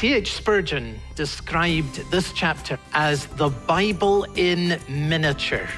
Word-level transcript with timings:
C.H. 0.00 0.32
Spurgeon 0.32 0.98
described 1.14 2.10
this 2.10 2.32
chapter 2.32 2.78
as 2.94 3.26
the 3.26 3.50
Bible 3.50 4.24
in 4.34 4.80
miniature. 4.88 5.68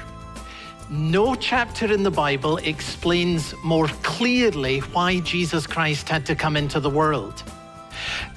No 0.89 1.35
chapter 1.35 1.91
in 1.91 2.03
the 2.03 2.09
Bible 2.09 2.55
explains 2.55 3.53
more 3.65 3.89
clearly 4.01 4.79
why 4.79 5.19
Jesus 5.19 5.67
Christ 5.67 6.07
had 6.07 6.25
to 6.27 6.35
come 6.35 6.55
into 6.55 6.79
the 6.79 6.89
world. 6.89 7.43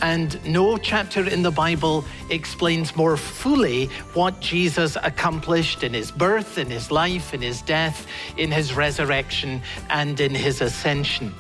And 0.01 0.45
no 0.45 0.77
chapter 0.77 1.25
in 1.25 1.43
the 1.43 1.53
Bible 1.53 2.05
explains 2.31 2.97
more 2.97 3.17
fully 3.17 3.87
what 4.13 4.41
Jesus 4.41 4.97
accomplished 5.05 5.85
in 5.85 5.95
his 5.95 6.11
birth, 6.11 6.59
in 6.59 6.69
his 6.69 6.91
life, 6.91 7.33
in 7.33 7.43
his 7.43 7.63
death, 7.63 8.09
in 8.37 8.51
his 8.51 8.75
resurrection, 8.75 9.63
and 9.89 10.19
in 10.19 10.35
his 10.35 10.61
ascension. 10.63 11.33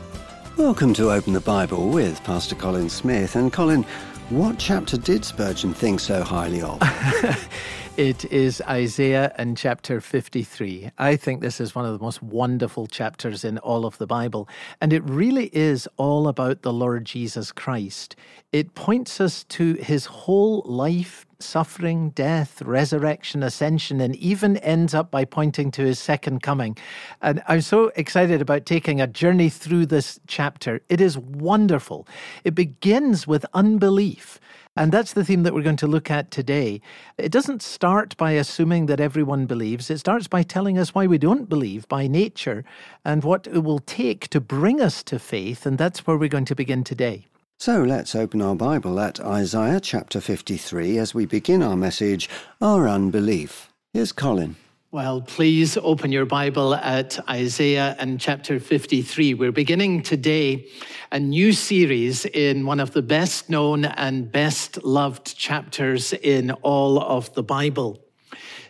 Welcome 0.57 0.95
to 0.95 1.11
Open 1.11 1.33
the 1.33 1.41
Bible 1.41 1.89
with 1.89 2.23
Pastor 2.23 2.55
Colin 2.55 2.89
Smith. 2.89 3.35
And 3.35 3.53
Colin, 3.53 3.85
what 4.31 4.59
chapter 4.59 4.97
did 4.97 5.25
Spurgeon 5.25 5.73
think 5.73 6.01
so 6.01 6.23
highly 6.23 6.61
of? 6.63 6.81
it 7.97 8.27
is 8.27 8.61
Isaiah 8.69 9.33
and 9.37 9.57
chapter 9.57 10.03
53. 10.03 10.91
I 10.99 11.17
think 11.17 11.41
this 11.41 11.61
is 11.61 11.75
one 11.75 11.87
of 11.87 11.99
the 11.99 12.05
most 12.05 12.23
wonderful 12.23 12.87
chapters 12.87 13.43
in 13.43 13.57
all 13.59 13.87
of 13.87 13.97
the 13.97 14.07
Bible. 14.07 14.49
And 14.83 14.93
it 14.93 15.03
really 15.05 15.47
is 15.57 15.89
all 15.97 16.29
about 16.29 16.61
the 16.61 16.75
Lord 16.75 17.07
Jesus 17.07 17.53
Christ. 17.53 18.15
It 18.53 18.75
points 18.75 19.19
us 19.19 19.45
to 19.45 19.75
his 19.75 20.05
whole 20.05 20.63
life, 20.67 21.27
suffering, 21.39 22.11
death, 22.11 22.61
resurrection, 22.61 23.43
ascension, 23.43 24.01
and 24.03 24.15
even 24.17 24.59
ends 24.59 24.93
up 24.93 25.11
by 25.11 25.25
pointing 25.25 25.71
to 25.73 25.83
his 25.83 25.99
second 25.99 26.43
coming. 26.43 26.77
And 27.23 27.43
I'm 27.49 27.63
so 27.63 27.93
excited 27.97 28.43
about 28.43 28.67
taking 28.67 29.01
a 29.01 29.07
journey 29.07 29.49
through 29.49 29.87
this 29.87 30.21
chapter. 30.27 30.83
It 30.91 31.01
is 31.01 31.17
wonderful. 31.17 32.07
It 32.45 32.55
begins 32.55 33.27
with 33.27 33.47
unbelief. 33.55 34.39
And 34.77 34.93
that's 34.93 35.15
the 35.15 35.25
theme 35.25 35.43
that 35.43 35.55
we're 35.55 35.63
going 35.63 35.77
to 35.77 35.87
look 35.87 36.11
at 36.11 36.31
today. 36.31 36.81
It 37.17 37.33
doesn't 37.33 37.63
start 37.63 38.17
by 38.17 38.33
assuming 38.33 38.87
that 38.87 39.01
everyone 39.01 39.47
believes, 39.47 39.91
it 39.91 39.99
starts 39.99 40.29
by 40.29 40.43
telling 40.43 40.79
us 40.79 40.95
why 40.95 41.07
we 41.07 41.19
don't 41.19 41.49
believe 41.49 41.89
by 41.89 42.07
nature 42.07 42.65
and 43.05 43.25
what 43.25 43.47
it 43.47 43.61
will 43.61 43.79
take 43.79 44.29
to 44.29 44.41
bring 44.41 44.81
us 44.81 45.03
to 45.05 45.19
faith. 45.19 45.65
And 45.65 45.79
that's 45.79 46.07
where 46.07 46.17
we're 46.17 46.29
going 46.29 46.45
to 46.47 46.55
begin 46.55 46.85
today. 46.85 47.27
So 47.59 47.83
let's 47.83 48.15
open 48.15 48.43
our 48.43 48.55
Bible 48.55 49.01
at 49.01 49.19
Isaiah 49.19 49.81
chapter 49.81 50.21
53 50.21 50.99
as 50.99 51.15
we 51.15 51.25
begin 51.25 51.63
our 51.63 51.77
message, 51.77 52.29
Our 52.61 52.87
Unbelief. 52.87 53.73
Here's 53.95 54.13
Colin. 54.13 54.57
Well, 54.97 55.21
please 55.21 55.77
open 55.77 56.11
your 56.11 56.25
Bible 56.25 56.75
at 56.75 57.19
Isaiah 57.29 57.95
and 57.99 58.19
chapter 58.19 58.59
53. 58.59 59.35
We're 59.35 59.53
beginning 59.53 60.01
today 60.01 60.71
a 61.13 61.21
new 61.21 61.53
series 61.53 62.25
in 62.25 62.65
one 62.65 62.81
of 62.81 62.93
the 62.93 63.03
best 63.03 63.51
known 63.51 63.85
and 63.85 64.33
best 64.33 64.83
loved 64.85 65.37
chapters 65.37 66.15
in 66.15 66.51
all 66.63 66.99
of 66.99 67.31
the 67.35 67.43
Bible. 67.43 68.03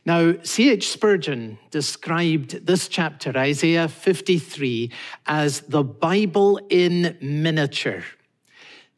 Now, 0.04 0.34
C.H. 0.42 0.90
Spurgeon 0.90 1.60
described 1.70 2.66
this 2.66 2.88
chapter, 2.88 3.30
Isaiah 3.38 3.86
53, 3.86 4.90
as 5.28 5.60
the 5.60 5.84
Bible 5.84 6.58
in 6.68 7.16
miniature. 7.20 8.02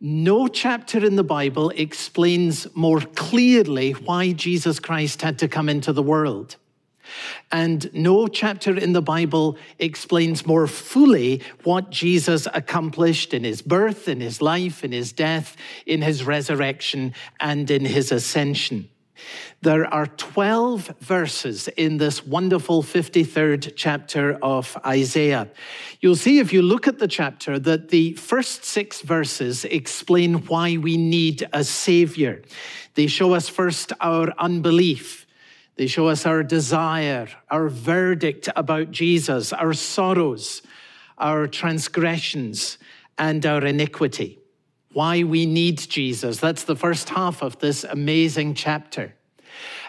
No 0.01 0.49
chapter 0.49 1.05
in 1.05 1.17
the 1.17 1.25
Bible 1.25 1.69
explains 1.77 2.75
more 2.75 3.03
clearly 3.03 3.93
why 3.93 4.33
Jesus 4.33 4.81
Christ 4.81 5.21
had 5.21 5.39
to 5.41 5.47
come 5.47 5.69
into 5.69 5.93
the 5.93 6.03
world. 6.03 6.57
And 7.51 7.93
no 7.95 8.29
chapter 8.29 8.77
in 8.77 8.93
the 8.93 9.03
Bible 9.03 9.57
explains 9.79 10.47
more 10.47 10.67
fully 10.67 11.43
what 11.65 11.91
Jesus 11.91 12.47
accomplished 12.53 13.35
in 13.35 13.45
his 13.45 13.63
birth, 13.63 14.09
in 14.09 14.21
his 14.21 14.43
life, 14.43 14.85
in 14.85 14.93
his 14.93 15.13
death, 15.13 15.57
in 15.87 16.03
his 16.03 16.25
resurrection, 16.25 17.15
and 17.41 17.71
in 17.71 17.85
his 17.85 18.13
ascension. 18.13 18.89
There 19.61 19.93
are 19.93 20.07
12 20.07 20.95
verses 21.01 21.69
in 21.69 21.99
this 21.99 22.25
wonderful 22.25 22.83
53rd 22.83 23.73
chapter 23.75 24.39
of 24.41 24.77
Isaiah. 24.87 25.49
You'll 26.01 26.17
see 26.17 26.39
if 26.39 26.53
you 26.53 26.63
look 26.63 26.87
at 26.87 26.99
the 26.99 27.09
chapter 27.09 27.59
that 27.59 27.89
the 27.89 28.13
first 28.15 28.65
six 28.65 29.01
verses 29.01 29.65
explain 29.65 30.47
why 30.47 30.77
we 30.77 30.97
need 30.97 31.49
a 31.53 31.65
Savior. 31.65 32.43
They 32.95 33.09
show 33.09 33.35
us 33.35 33.49
first 33.49 33.93
our 34.01 34.33
unbelief. 34.39 35.27
They 35.79 35.87
show 35.87 36.09
us 36.09 36.27
our 36.27 36.43
desire, 36.43 37.29
our 37.51 37.71
verdict 37.71 38.51
about 38.55 38.91
Jesus, 38.91 39.53
our 39.55 39.73
sorrows, 39.73 40.61
our 41.17 41.47
transgressions, 41.47 42.77
and 43.17 43.47
our 43.47 43.65
iniquity 43.65 44.39
why 44.93 45.23
we 45.23 45.47
need 45.47 45.79
Jesus. 45.79 46.39
That's 46.39 46.65
the 46.65 46.77
first 46.77 47.11
half 47.11 47.43
of 47.43 47.59
this 47.61 47.85
amazing 47.85 48.55
chapter. 48.55 49.15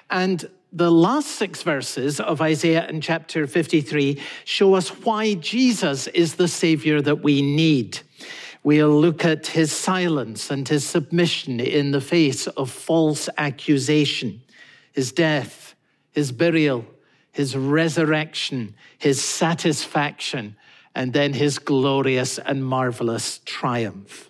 And 0.10 0.48
the 0.72 0.92
last 0.92 1.30
six 1.30 1.64
verses 1.64 2.20
of 2.20 2.42
Isaiah 2.42 2.88
in 2.88 3.02
chapter 3.02 3.48
53 3.48 4.22
show 4.46 4.76
us 4.76 4.90
why 4.90 5.34
Jesus 5.34 6.08
is 6.08 6.36
the 6.36 6.48
Savior 6.48 7.02
that 7.02 7.24
we 7.24 7.42
need. 7.42 8.00
We'll 8.62 9.02
look 9.02 9.26
at 9.26 9.48
his 9.48 9.72
silence 9.72 10.52
and 10.52 10.68
his 10.68 10.86
submission 10.86 11.60
in 11.60 11.92
the 11.92 12.02
face 12.02 12.46
of 12.46 12.70
false 12.70 13.30
accusation, 13.38 14.44
his 14.92 15.12
death, 15.12 15.59
his 16.20 16.34
burial, 16.34 16.86
his 17.32 17.56
resurrection, 17.56 18.76
his 18.98 19.24
satisfaction, 19.24 20.54
and 20.94 21.14
then 21.14 21.32
his 21.32 21.58
glorious 21.58 22.38
and 22.38 22.66
marvelous 22.66 23.40
triumph. 23.46 24.30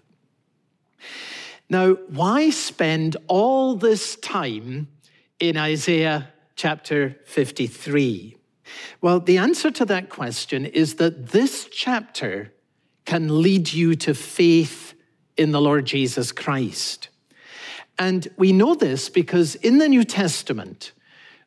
Now, 1.67 1.93
why 2.09 2.51
spend 2.51 3.17
all 3.27 3.73
this 3.73 4.15
time 4.17 4.87
in 5.39 5.57
Isaiah 5.57 6.29
chapter 6.55 7.17
53? 7.25 8.37
Well, 9.01 9.19
the 9.19 9.39
answer 9.39 9.71
to 9.71 9.85
that 9.85 10.09
question 10.09 10.67
is 10.67 10.97
that 10.97 11.29
this 11.29 11.67
chapter 11.71 12.53
can 13.05 13.41
lead 13.41 13.73
you 13.73 13.95
to 13.95 14.13
faith 14.13 14.93
in 15.35 15.53
the 15.53 15.61
Lord 15.61 15.87
Jesus 15.87 16.31
Christ. 16.31 17.09
And 17.97 18.27
we 18.37 18.51
know 18.51 18.75
this 18.75 19.09
because 19.09 19.55
in 19.55 19.79
the 19.79 19.89
New 19.89 20.03
Testament, 20.03 20.91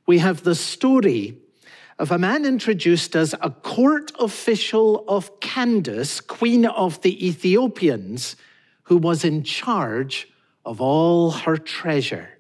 we 0.07 0.19
have 0.19 0.43
the 0.43 0.55
story 0.55 1.39
of 1.99 2.11
a 2.11 2.19
man 2.19 2.45
introduced 2.45 3.15
as 3.15 3.35
a 3.41 3.51
court 3.51 4.11
official 4.19 5.05
of 5.07 5.41
Candace, 5.41 6.21
queen 6.21 6.67
of 6.67 7.01
the 7.03 7.27
Ethiopians 7.27 8.37
who 8.85 8.97
was 8.97 9.25
in 9.25 9.45
charge 9.45 10.29
of 10.65 10.81
all 10.81 11.31
her 11.31 11.57
treasure. 11.57 12.39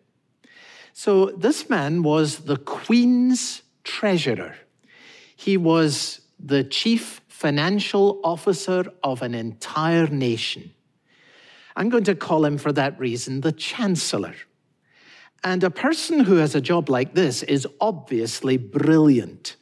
So 0.92 1.26
this 1.26 1.70
man 1.70 2.02
was 2.02 2.40
the 2.40 2.56
queen's 2.56 3.62
treasurer. 3.84 4.56
He 5.36 5.56
was 5.56 6.20
the 6.38 6.64
chief 6.64 7.20
financial 7.28 8.20
officer 8.22 8.84
of 9.02 9.22
an 9.22 9.34
entire 9.34 10.06
nation. 10.06 10.72
I'm 11.74 11.88
going 11.88 12.04
to 12.04 12.14
call 12.14 12.44
him 12.44 12.58
for 12.58 12.72
that 12.72 12.98
reason 12.98 13.40
the 13.40 13.52
chancellor. 13.52 14.34
And 15.44 15.64
a 15.64 15.70
person 15.70 16.20
who 16.20 16.36
has 16.36 16.54
a 16.54 16.60
job 16.60 16.88
like 16.88 17.14
this 17.14 17.42
is 17.42 17.66
obviously 17.80 18.56
brilliant. 18.56 19.56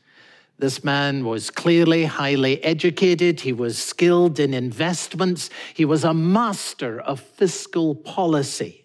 This 0.58 0.84
man 0.84 1.24
was 1.24 1.50
clearly 1.50 2.04
highly 2.04 2.62
educated. 2.62 3.40
He 3.40 3.52
was 3.54 3.78
skilled 3.78 4.38
in 4.38 4.52
investments. 4.52 5.48
He 5.72 5.86
was 5.86 6.04
a 6.04 6.12
master 6.12 7.00
of 7.00 7.18
fiscal 7.18 7.94
policy. 7.94 8.84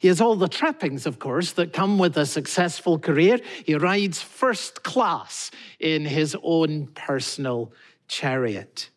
He 0.00 0.08
has 0.08 0.20
all 0.20 0.34
the 0.34 0.48
trappings, 0.48 1.06
of 1.06 1.20
course, 1.20 1.52
that 1.52 1.72
come 1.72 1.98
with 1.98 2.16
a 2.16 2.26
successful 2.26 2.98
career. 2.98 3.38
He 3.64 3.76
rides 3.76 4.20
first 4.20 4.82
class 4.82 5.52
in 5.78 6.04
his 6.04 6.36
own 6.42 6.88
personal 6.88 7.72
chariot. 8.08 8.90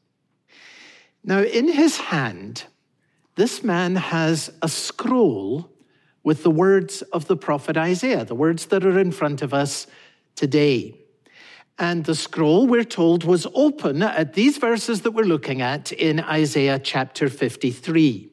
Now, 1.23 1.41
in 1.41 1.67
his 1.67 1.97
hand, 1.97 2.65
this 3.35 3.63
man 3.63 3.95
has 3.95 4.51
a 4.63 4.67
scroll 4.67 5.69
with 6.29 6.43
the 6.43 6.51
words 6.51 7.01
of 7.11 7.25
the 7.25 7.35
prophet 7.35 7.75
Isaiah, 7.75 8.23
the 8.23 8.35
words 8.35 8.67
that 8.67 8.85
are 8.85 8.99
in 8.99 9.11
front 9.11 9.41
of 9.41 9.51
us 9.51 9.87
today. 10.35 10.95
And 11.79 12.05
the 12.05 12.13
scroll, 12.13 12.67
we're 12.67 12.83
told, 12.83 13.23
was 13.23 13.47
open 13.55 14.03
at 14.03 14.35
these 14.35 14.59
verses 14.59 15.01
that 15.01 15.09
we're 15.09 15.23
looking 15.23 15.63
at 15.63 15.91
in 15.91 16.19
Isaiah 16.19 16.77
chapter 16.77 17.29
53. 17.29 18.29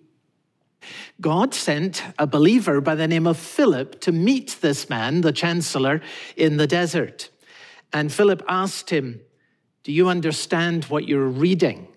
God 1.22 1.54
sent 1.54 2.02
a 2.18 2.26
believer 2.26 2.82
by 2.82 2.96
the 2.96 3.08
name 3.08 3.26
of 3.26 3.38
Philip 3.38 3.98
to 4.02 4.12
meet 4.12 4.58
this 4.60 4.90
man, 4.90 5.22
the 5.22 5.32
chancellor, 5.32 6.02
in 6.36 6.58
the 6.58 6.66
desert. 6.66 7.30
And 7.94 8.12
Philip 8.12 8.42
asked 8.46 8.90
him, 8.90 9.22
Do 9.84 9.90
you 9.90 10.10
understand 10.10 10.84
what 10.84 11.08
you're 11.08 11.32
reading? 11.46 11.88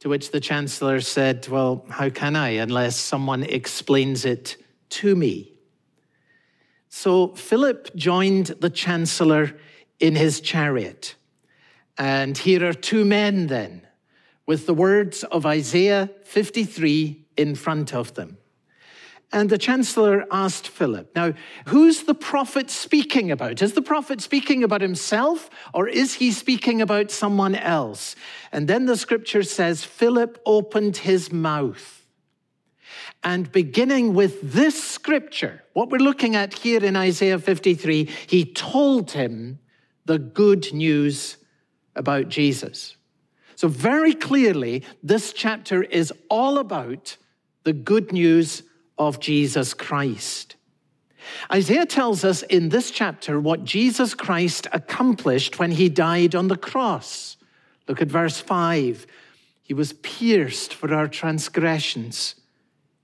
To 0.00 0.10
which 0.10 0.32
the 0.32 0.40
chancellor 0.40 1.00
said, 1.00 1.48
Well, 1.48 1.86
how 1.88 2.10
can 2.10 2.36
I 2.36 2.50
unless 2.60 2.96
someone 2.96 3.42
explains 3.42 4.26
it 4.26 4.58
to 5.00 5.14
me? 5.16 5.52
So 6.88 7.28
Philip 7.28 7.94
joined 7.96 8.46
the 8.60 8.70
chancellor 8.70 9.56
in 9.98 10.14
his 10.14 10.40
chariot. 10.40 11.14
And 11.96 12.36
here 12.36 12.68
are 12.68 12.74
two 12.74 13.04
men 13.04 13.46
then, 13.46 13.86
with 14.46 14.66
the 14.66 14.74
words 14.74 15.24
of 15.24 15.46
Isaiah 15.46 16.10
53 16.24 17.24
in 17.36 17.54
front 17.54 17.94
of 17.94 18.14
them. 18.14 18.38
And 19.32 19.48
the 19.48 19.56
chancellor 19.56 20.26
asked 20.30 20.68
Philip, 20.68 21.10
Now, 21.16 21.32
who's 21.68 22.02
the 22.02 22.14
prophet 22.14 22.70
speaking 22.70 23.30
about? 23.30 23.62
Is 23.62 23.72
the 23.72 23.80
prophet 23.80 24.20
speaking 24.20 24.62
about 24.62 24.82
himself 24.82 25.48
or 25.72 25.88
is 25.88 26.14
he 26.14 26.30
speaking 26.30 26.82
about 26.82 27.10
someone 27.10 27.54
else? 27.54 28.14
And 28.52 28.68
then 28.68 28.84
the 28.84 28.96
scripture 28.96 29.42
says, 29.42 29.84
Philip 29.84 30.38
opened 30.44 30.98
his 30.98 31.32
mouth. 31.32 32.01
And 33.24 33.50
beginning 33.52 34.14
with 34.14 34.52
this 34.52 34.82
scripture, 34.82 35.62
what 35.74 35.90
we're 35.90 35.98
looking 35.98 36.34
at 36.34 36.54
here 36.54 36.84
in 36.84 36.96
Isaiah 36.96 37.38
53, 37.38 38.04
he 38.26 38.44
told 38.44 39.12
him 39.12 39.60
the 40.04 40.18
good 40.18 40.72
news 40.72 41.36
about 41.94 42.28
Jesus. 42.28 42.96
So, 43.54 43.68
very 43.68 44.14
clearly, 44.14 44.82
this 45.02 45.32
chapter 45.32 45.82
is 45.82 46.12
all 46.28 46.58
about 46.58 47.16
the 47.62 47.72
good 47.72 48.12
news 48.12 48.64
of 48.98 49.20
Jesus 49.20 49.72
Christ. 49.72 50.56
Isaiah 51.52 51.86
tells 51.86 52.24
us 52.24 52.42
in 52.42 52.70
this 52.70 52.90
chapter 52.90 53.38
what 53.38 53.64
Jesus 53.64 54.14
Christ 54.14 54.66
accomplished 54.72 55.58
when 55.58 55.70
he 55.70 55.88
died 55.88 56.34
on 56.34 56.48
the 56.48 56.56
cross. 56.56 57.36
Look 57.86 58.02
at 58.02 58.08
verse 58.08 58.40
5. 58.40 59.06
He 59.62 59.74
was 59.74 59.92
pierced 59.94 60.74
for 60.74 60.92
our 60.92 61.08
transgressions, 61.08 62.34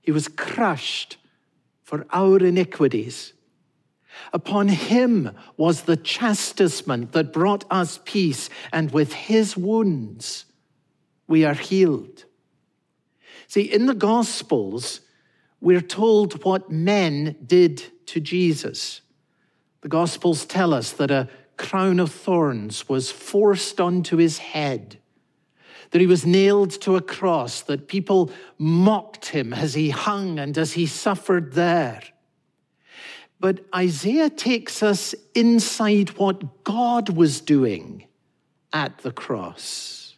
he 0.01 0.11
was 0.11 0.27
crushed 0.27 1.17
for 1.83 2.05
our 2.11 2.37
iniquities. 2.37 3.33
Upon 4.33 4.67
him 4.67 5.31
was 5.57 5.83
the 5.83 5.97
chastisement 5.97 7.13
that 7.13 7.33
brought 7.33 7.65
us 7.71 7.99
peace, 8.05 8.49
and 8.71 8.91
with 8.91 9.13
his 9.13 9.55
wounds 9.55 10.45
we 11.27 11.45
are 11.45 11.53
healed. 11.53 12.25
See, 13.47 13.61
in 13.61 13.85
the 13.85 13.95
Gospels, 13.95 15.01
we're 15.61 15.81
told 15.81 16.43
what 16.43 16.69
men 16.69 17.35
did 17.45 17.83
to 18.07 18.19
Jesus. 18.19 19.01
The 19.81 19.89
Gospels 19.89 20.45
tell 20.45 20.73
us 20.73 20.91
that 20.93 21.11
a 21.11 21.29
crown 21.57 21.99
of 21.99 22.11
thorns 22.11 22.87
was 22.87 23.11
forced 23.11 23.81
onto 23.81 24.17
his 24.17 24.37
head, 24.37 24.99
that 25.91 26.01
he 26.01 26.07
was 26.07 26.25
nailed 26.25 26.71
to 26.81 26.95
a 26.95 27.01
cross, 27.01 27.61
that 27.61 27.87
people 27.87 28.31
mocked 28.57 29.27
him 29.27 29.53
as 29.53 29.73
he 29.73 29.89
hung 29.89 30.39
and 30.39 30.57
as 30.57 30.73
he 30.73 30.85
suffered 30.85 31.53
there. 31.53 32.01
But 33.39 33.61
Isaiah 33.73 34.29
takes 34.29 34.83
us 34.83 35.15
inside 35.33 36.17
what 36.17 36.63
God 36.63 37.15
was 37.15 37.41
doing 37.41 38.05
at 38.73 38.99
the 38.99 39.11
cross. 39.11 40.15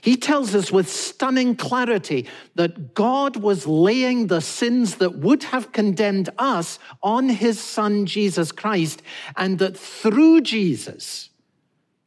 He 0.00 0.16
tells 0.16 0.54
us 0.54 0.70
with 0.70 0.88
stunning 0.88 1.56
clarity 1.56 2.26
that 2.54 2.94
God 2.94 3.36
was 3.36 3.66
laying 3.66 4.26
the 4.26 4.40
sins 4.40 4.96
that 4.96 5.18
would 5.18 5.44
have 5.44 5.72
condemned 5.72 6.30
us 6.38 6.78
on 7.02 7.28
his 7.28 7.60
son 7.60 8.06
Jesus 8.06 8.52
Christ, 8.52 9.02
and 9.36 9.58
that 9.58 9.76
through 9.76 10.42
Jesus, 10.42 11.30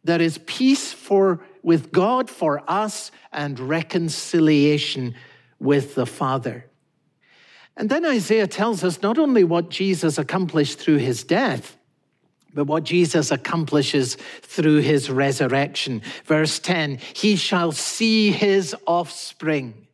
there 0.04 0.22
is 0.22 0.40
peace 0.46 0.94
for, 0.94 1.44
with 1.64 1.92
God 1.92 2.30
for 2.30 2.64
us 2.68 3.12
and 3.32 3.60
reconciliation 3.60 5.16
with 5.60 5.96
the 5.96 6.06
Father. 6.06 6.66
And 7.78 7.90
then 7.90 8.06
Isaiah 8.06 8.48
tells 8.48 8.84
us 8.84 9.02
not 9.02 9.18
only 9.18 9.44
what 9.44 9.70
Jesus 9.70 10.18
accomplished 10.18 10.80
through 10.80 10.98
his 10.98 11.24
death, 11.24 11.78
but 12.54 12.66
what 12.66 12.84
Jesus 12.84 13.32
accomplishes 13.32 14.16
through 14.42 14.80
his 14.80 15.10
resurrection. 15.10 16.02
Verse 16.26 16.60
10 16.60 17.00
He 17.14 17.36
shall 17.36 17.72
see 17.72 18.32
his 18.32 18.76
offspring. 18.86 19.88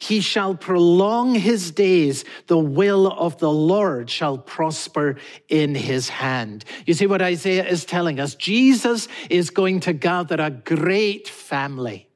He 0.00 0.20
shall 0.20 0.54
prolong 0.54 1.34
his 1.34 1.70
days. 1.70 2.24
The 2.46 2.58
will 2.58 3.06
of 3.06 3.38
the 3.38 3.50
Lord 3.50 4.10
shall 4.10 4.38
prosper 4.38 5.16
in 5.48 5.74
his 5.74 6.08
hand. 6.08 6.64
You 6.86 6.94
see 6.94 7.06
what 7.06 7.22
Isaiah 7.22 7.66
is 7.66 7.84
telling 7.84 8.20
us? 8.20 8.34
Jesus 8.34 9.08
is 9.30 9.50
going 9.50 9.80
to 9.80 9.92
gather 9.92 10.36
a 10.40 10.50
great 10.50 11.28
family 11.28 12.08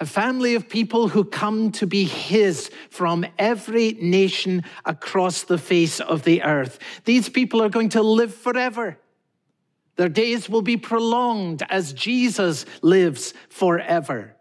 a 0.00 0.06
family 0.06 0.54
of 0.54 0.68
people 0.68 1.08
who 1.08 1.24
come 1.24 1.72
to 1.72 1.86
be 1.86 2.04
his 2.04 2.70
from 2.90 3.24
every 3.38 3.92
nation 3.92 4.64
across 4.84 5.42
the 5.42 5.58
face 5.58 6.00
of 6.00 6.24
the 6.24 6.42
earth. 6.42 6.78
These 7.04 7.28
people 7.28 7.62
are 7.62 7.68
going 7.68 7.90
to 7.90 8.02
live 8.02 8.34
forever. 8.34 8.98
Their 9.96 10.08
days 10.08 10.48
will 10.48 10.62
be 10.62 10.76
prolonged 10.76 11.62
as 11.68 11.92
Jesus 11.92 12.64
lives 12.82 13.34
forever. 13.48 14.36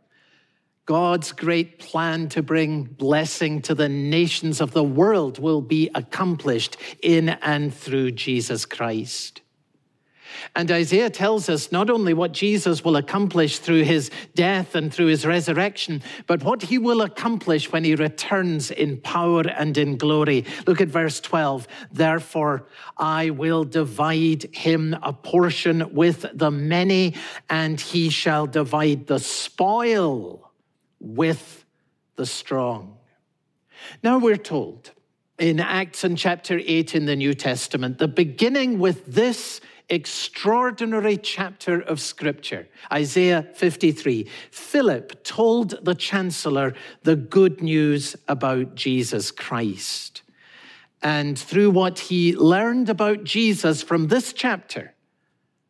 God's 0.87 1.33
great 1.33 1.79
plan 1.79 2.29
to 2.29 2.41
bring 2.41 2.83
blessing 2.83 3.61
to 3.63 3.75
the 3.75 3.89
nations 3.89 4.61
of 4.61 4.71
the 4.71 4.85
world 4.85 5.37
will 5.37 5.61
be 5.61 5.89
accomplished 5.93 6.77
in 7.03 7.27
and 7.27 7.73
through 7.73 8.11
Jesus 8.11 8.65
Christ. 8.65 9.41
And 10.55 10.71
Isaiah 10.71 11.09
tells 11.09 11.49
us 11.49 11.73
not 11.73 11.89
only 11.89 12.13
what 12.13 12.31
Jesus 12.31 12.85
will 12.85 12.95
accomplish 12.95 13.59
through 13.59 13.83
his 13.83 14.09
death 14.33 14.75
and 14.75 14.93
through 14.93 15.07
his 15.07 15.25
resurrection, 15.25 16.01
but 16.25 16.43
what 16.43 16.61
he 16.61 16.77
will 16.77 17.01
accomplish 17.01 17.69
when 17.69 17.83
he 17.83 17.95
returns 17.95 18.71
in 18.71 19.01
power 19.01 19.41
and 19.41 19.77
in 19.77 19.97
glory. 19.97 20.45
Look 20.65 20.79
at 20.79 20.87
verse 20.87 21.19
12. 21.19 21.67
Therefore, 21.91 22.65
I 22.97 23.31
will 23.31 23.65
divide 23.65 24.55
him 24.55 24.95
a 25.03 25.11
portion 25.11 25.93
with 25.93 26.25
the 26.33 26.51
many, 26.51 27.15
and 27.49 27.81
he 27.81 28.09
shall 28.09 28.47
divide 28.47 29.07
the 29.07 29.19
spoil 29.19 30.46
with 30.99 31.65
the 32.15 32.25
strong. 32.25 32.97
Now 34.03 34.17
we're 34.17 34.37
told 34.37 34.91
in 35.37 35.59
Acts 35.59 36.03
and 36.03 36.17
chapter 36.17 36.59
8 36.63 36.95
in 36.95 37.05
the 37.05 37.15
New 37.15 37.33
Testament, 37.33 37.99
the 37.99 38.07
beginning 38.07 38.79
with 38.79 39.05
this 39.05 39.61
extraordinary 39.89 41.15
chapter 41.15 41.79
of 41.79 42.01
Scripture, 42.01 42.67
Isaiah 42.91 43.47
53, 43.53 44.27
Philip 44.51 45.23
told 45.23 45.85
the 45.85 45.95
chancellor 45.95 46.73
the 47.03 47.15
good 47.15 47.61
news 47.61 48.15
about 48.27 48.75
Jesus 48.75 49.31
Christ. 49.31 50.23
And 51.01 51.37
through 51.37 51.71
what 51.71 51.99
he 51.99 52.35
learned 52.35 52.89
about 52.89 53.23
Jesus 53.23 53.83
from 53.83 54.07
this 54.07 54.33
chapter, 54.33 54.93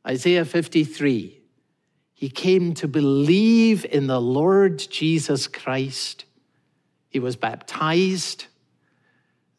Isaiah 0.08 0.46
53, 0.46 1.37
he 2.20 2.30
came 2.30 2.74
to 2.74 2.88
believe 2.88 3.86
in 3.86 4.08
the 4.08 4.20
Lord 4.20 4.80
Jesus 4.80 5.46
Christ. 5.48 6.26
He 7.10 7.20
was 7.20 7.36
baptized 7.36 8.48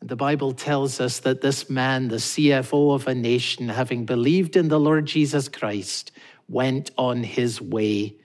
And 0.00 0.08
the 0.08 0.16
Bible 0.16 0.52
tells 0.52 1.00
us 1.00 1.20
that 1.20 1.40
this 1.40 1.68
man, 1.68 2.08
the 2.08 2.16
CFO 2.16 2.94
of 2.94 3.08
a 3.08 3.14
nation, 3.14 3.68
having 3.68 4.04
believed 4.04 4.56
in 4.56 4.68
the 4.68 4.78
Lord 4.78 5.06
Jesus 5.06 5.48
Christ, 5.48 6.12
went 6.48 6.90
on 6.96 7.24
his 7.24 7.60
way 7.60 8.16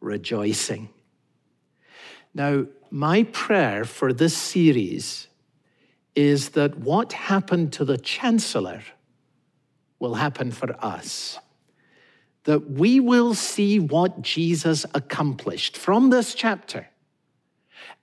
rejoicing. 0.00 0.90
Now, 2.34 2.66
my 2.90 3.24
prayer 3.24 3.84
for 3.84 4.12
this 4.12 4.36
series 4.36 5.28
is 6.14 6.50
that 6.50 6.78
what 6.78 7.12
happened 7.12 7.72
to 7.74 7.84
the 7.84 7.98
Chancellor 7.98 8.82
will 9.98 10.14
happen 10.14 10.50
for 10.50 10.72
us. 10.84 11.38
That 12.44 12.70
we 12.70 13.00
will 13.00 13.34
see 13.34 13.78
what 13.78 14.22
Jesus 14.22 14.86
accomplished 14.94 15.76
from 15.76 16.10
this 16.10 16.34
chapter 16.34 16.88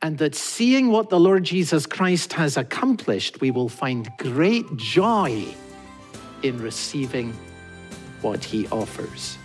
and 0.02 0.18
that 0.18 0.36
seeing 0.36 0.92
what 0.92 1.10
the 1.10 1.20
Lord 1.20 1.44
Jesus 1.44 1.86
Christ 1.86 2.34
has 2.34 2.58
accomplished, 2.58 3.42
we 3.42 3.52
will 3.52 3.70
find 3.70 4.10
great 4.18 4.66
joy 4.76 5.46
in 6.44 6.62
receiving 6.62 7.34
what 8.22 8.44
he 8.44 8.68
offers. 8.68 9.38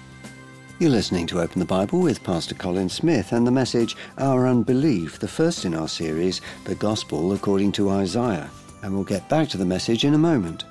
You're 0.78 0.90
listening 0.90 1.26
to 1.28 1.40
Open 1.40 1.61
the 1.61 1.66
Bible 1.66 2.00
with 2.00 2.25
Pastor 2.25 2.54
Colin 2.54 2.88
Smith 2.88 3.32
and 3.32 3.47
the 3.47 3.50
message 3.50 3.97
Our 4.18 4.49
Unbelief, 4.49 5.18
the 5.18 5.28
first 5.28 5.64
in 5.64 5.75
our 5.75 5.88
series, 5.88 6.40
The 6.64 6.75
Gospel 6.75 7.32
According 7.32 7.73
to 7.73 7.90
Isaiah. 7.90 8.50
And 8.82 8.94
we'll 8.94 9.04
get 9.04 9.28
back 9.28 9.49
to 9.50 9.59
the 9.59 9.66
message 9.66 10.04
in 10.04 10.14
a 10.14 10.18
moment. 10.18 10.64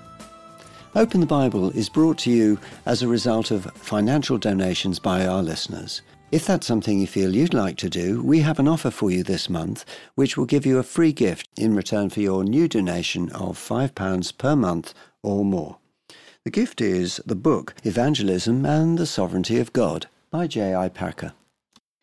Open 0.96 1.20
the 1.20 1.28
Bible 1.28 1.70
is 1.72 1.88
brought 1.88 2.18
to 2.20 2.32
you 2.32 2.58
as 2.88 3.04
a 3.04 3.08
result 3.08 3.52
of 3.52 3.72
financial 3.76 4.40
donations 4.40 4.98
by 4.98 5.24
our 5.24 5.44
listeners. 5.44 6.02
If 6.32 6.48
that's 6.48 6.66
something 6.66 7.00
you 7.00 7.06
feel 7.06 7.36
you'd 7.36 7.54
like 7.54 7.78
to 7.78 7.90
do, 7.92 8.24
we 8.24 8.40
have 8.40 8.58
an 8.58 8.68
offer 8.68 8.90
for 8.90 9.12
you 9.12 9.22
this 9.22 9.52
month, 9.52 9.86
which 10.16 10.36
will 10.36 10.48
give 10.48 10.66
you 10.66 10.80
a 10.80 10.84
free 10.84 11.14
gift 11.14 11.48
in 11.56 11.76
return 11.76 12.10
for 12.10 12.22
your 12.22 12.44
new 12.44 12.68
donation 12.68 13.30
of 13.34 13.56
£5 13.56 14.38
per 14.40 14.56
month 14.56 14.96
or 15.22 15.46
more. 15.46 15.78
The 16.44 16.52
gift 16.52 16.82
is 16.82 17.22
the 17.24 17.36
book 17.36 17.76
Evangelism 17.84 18.66
and 18.66 18.98
the 18.98 19.06
Sovereignty 19.06 19.60
of 19.60 19.74
God 19.74 20.08
by 20.32 20.48
J.I. 20.48 20.90
Packer. 20.90 21.34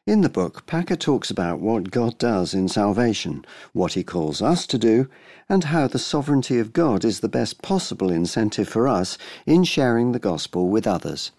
In 0.06 0.20
the 0.20 0.28
book, 0.28 0.66
Packer 0.66 0.94
talks 0.94 1.32
about 1.32 1.58
what 1.58 1.90
God 1.90 2.16
does 2.16 2.54
in 2.54 2.68
salvation, 2.68 3.44
what 3.72 3.94
he 3.94 4.04
calls 4.04 4.40
us 4.40 4.64
to 4.68 4.78
do, 4.78 5.08
and 5.48 5.64
how 5.64 5.88
the 5.88 5.98
sovereignty 5.98 6.60
of 6.60 6.72
God 6.72 7.04
is 7.04 7.18
the 7.18 7.28
best 7.28 7.60
possible 7.60 8.12
incentive 8.12 8.68
for 8.68 8.86
us 8.86 9.18
in 9.46 9.64
sharing 9.64 10.12
the 10.12 10.20
gospel 10.20 10.68
with 10.68 10.86
others. 10.86 11.32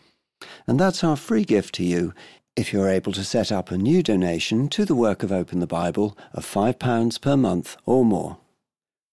And 0.67 0.77
that's 0.77 1.01
our 1.01 1.15
free 1.15 1.45
gift 1.45 1.75
to 1.75 1.86
you 1.86 2.13
if 2.57 2.74
you're 2.74 2.89
able 2.89 3.13
to 3.13 3.24
set 3.24 3.53
up 3.53 3.71
a 3.71 3.77
new 3.77 4.03
donation 4.03 4.67
to 4.69 4.83
the 4.83 4.95
work 4.95 5.24
of 5.24 5.31
Open 5.31 5.62
the 5.62 5.67
Bible 5.67 6.17
of 6.33 6.45
£5 6.45 7.21
per 7.21 7.38
month 7.38 7.77
or 7.86 8.03
more. 8.03 8.38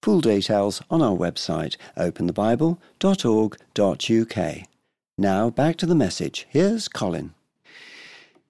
Full 0.02 0.20
details 0.20 0.82
on 0.90 1.00
our 1.00 1.16
website, 1.16 1.76
openthebible.org.uk. 1.96 4.68
Now 5.16 5.50
back 5.50 5.76
to 5.76 5.86
the 5.86 5.94
message. 5.94 6.48
Here's 6.50 6.88
Colin. 6.88 7.34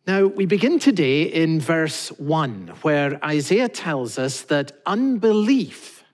Now, 0.06 0.26
we 0.26 0.44
begin 0.44 0.78
today 0.78 1.22
in 1.22 1.60
verse 1.60 2.10
1, 2.18 2.74
where 2.82 3.18
Isaiah 3.24 3.70
tells 3.70 4.18
us 4.18 4.42
that 4.42 4.72
unbelief 4.84 6.04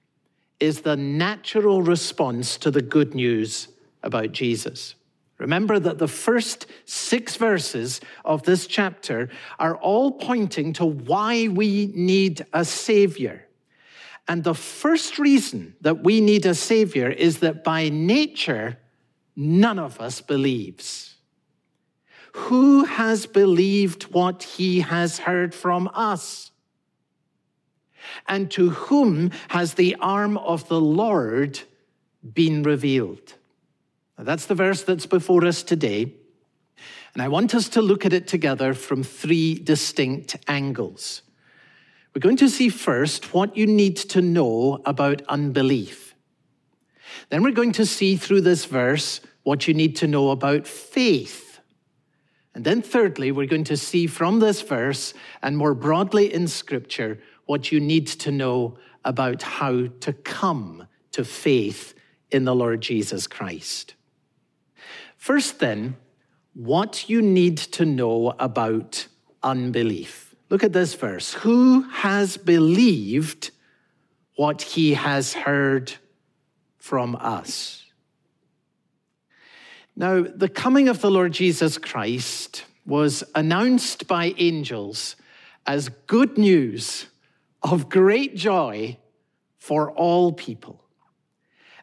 is 0.60 0.82
the 0.82 0.96
natural 0.96 1.82
response 1.82 2.56
to 2.58 2.70
the 2.70 2.82
good 2.82 3.16
news 3.16 3.66
about 4.04 4.30
Jesus. 4.30 4.94
Remember 5.38 5.80
that 5.80 5.98
the 5.98 6.06
first 6.06 6.66
six 6.84 7.34
verses 7.34 8.00
of 8.24 8.44
this 8.44 8.68
chapter 8.68 9.28
are 9.58 9.74
all 9.76 10.12
pointing 10.12 10.72
to 10.74 10.86
why 10.86 11.48
we 11.48 11.90
need 11.92 12.46
a 12.52 12.64
Savior. 12.64 13.48
And 14.28 14.44
the 14.44 14.54
first 14.54 15.18
reason 15.18 15.74
that 15.80 16.04
we 16.04 16.20
need 16.20 16.46
a 16.46 16.54
Savior 16.54 17.10
is 17.10 17.40
that 17.40 17.64
by 17.64 17.88
nature, 17.88 18.78
none 19.34 19.80
of 19.80 20.00
us 20.00 20.20
believes. 20.20 21.09
Who 22.32 22.84
has 22.84 23.26
believed 23.26 24.04
what 24.04 24.42
he 24.42 24.80
has 24.80 25.18
heard 25.18 25.54
from 25.54 25.90
us? 25.94 26.50
And 28.28 28.50
to 28.52 28.70
whom 28.70 29.30
has 29.48 29.74
the 29.74 29.96
arm 30.00 30.36
of 30.38 30.68
the 30.68 30.80
Lord 30.80 31.60
been 32.34 32.62
revealed? 32.62 33.34
Now, 34.16 34.24
that's 34.24 34.46
the 34.46 34.54
verse 34.54 34.82
that's 34.82 35.06
before 35.06 35.44
us 35.44 35.62
today. 35.62 36.14
And 37.14 37.22
I 37.22 37.28
want 37.28 37.54
us 37.54 37.68
to 37.70 37.82
look 37.82 38.06
at 38.06 38.12
it 38.12 38.28
together 38.28 38.74
from 38.74 39.02
three 39.02 39.54
distinct 39.54 40.36
angles. 40.46 41.22
We're 42.14 42.20
going 42.20 42.36
to 42.38 42.48
see 42.48 42.68
first 42.68 43.34
what 43.34 43.56
you 43.56 43.66
need 43.66 43.96
to 43.96 44.20
know 44.20 44.80
about 44.84 45.22
unbelief. 45.28 46.14
Then 47.28 47.42
we're 47.42 47.52
going 47.52 47.72
to 47.72 47.86
see 47.86 48.16
through 48.16 48.42
this 48.42 48.64
verse 48.64 49.20
what 49.42 49.66
you 49.66 49.74
need 49.74 49.96
to 49.96 50.06
know 50.06 50.30
about 50.30 50.66
faith. 50.66 51.49
And 52.54 52.64
then, 52.64 52.82
thirdly, 52.82 53.30
we're 53.30 53.46
going 53.46 53.64
to 53.64 53.76
see 53.76 54.06
from 54.06 54.40
this 54.40 54.60
verse 54.60 55.14
and 55.42 55.56
more 55.56 55.74
broadly 55.74 56.32
in 56.32 56.48
Scripture 56.48 57.20
what 57.46 57.70
you 57.70 57.80
need 57.80 58.06
to 58.06 58.30
know 58.30 58.76
about 59.04 59.42
how 59.42 59.86
to 60.00 60.12
come 60.12 60.86
to 61.12 61.24
faith 61.24 61.94
in 62.30 62.44
the 62.44 62.54
Lord 62.54 62.80
Jesus 62.80 63.26
Christ. 63.26 63.94
First, 65.16 65.58
then, 65.58 65.96
what 66.54 67.08
you 67.08 67.22
need 67.22 67.56
to 67.58 67.84
know 67.84 68.34
about 68.38 69.06
unbelief. 69.42 70.34
Look 70.48 70.64
at 70.64 70.72
this 70.72 70.94
verse. 70.94 71.32
Who 71.34 71.82
has 71.82 72.36
believed 72.36 73.50
what 74.36 74.62
he 74.62 74.94
has 74.94 75.32
heard 75.32 75.92
from 76.78 77.16
us? 77.16 77.79
Now, 80.00 80.22
the 80.22 80.48
coming 80.48 80.88
of 80.88 81.02
the 81.02 81.10
Lord 81.10 81.32
Jesus 81.32 81.76
Christ 81.76 82.64
was 82.86 83.22
announced 83.34 84.06
by 84.06 84.34
angels 84.38 85.14
as 85.66 85.90
good 86.06 86.38
news 86.38 87.04
of 87.62 87.90
great 87.90 88.34
joy 88.34 88.96
for 89.58 89.90
all 89.90 90.32
people. 90.32 90.82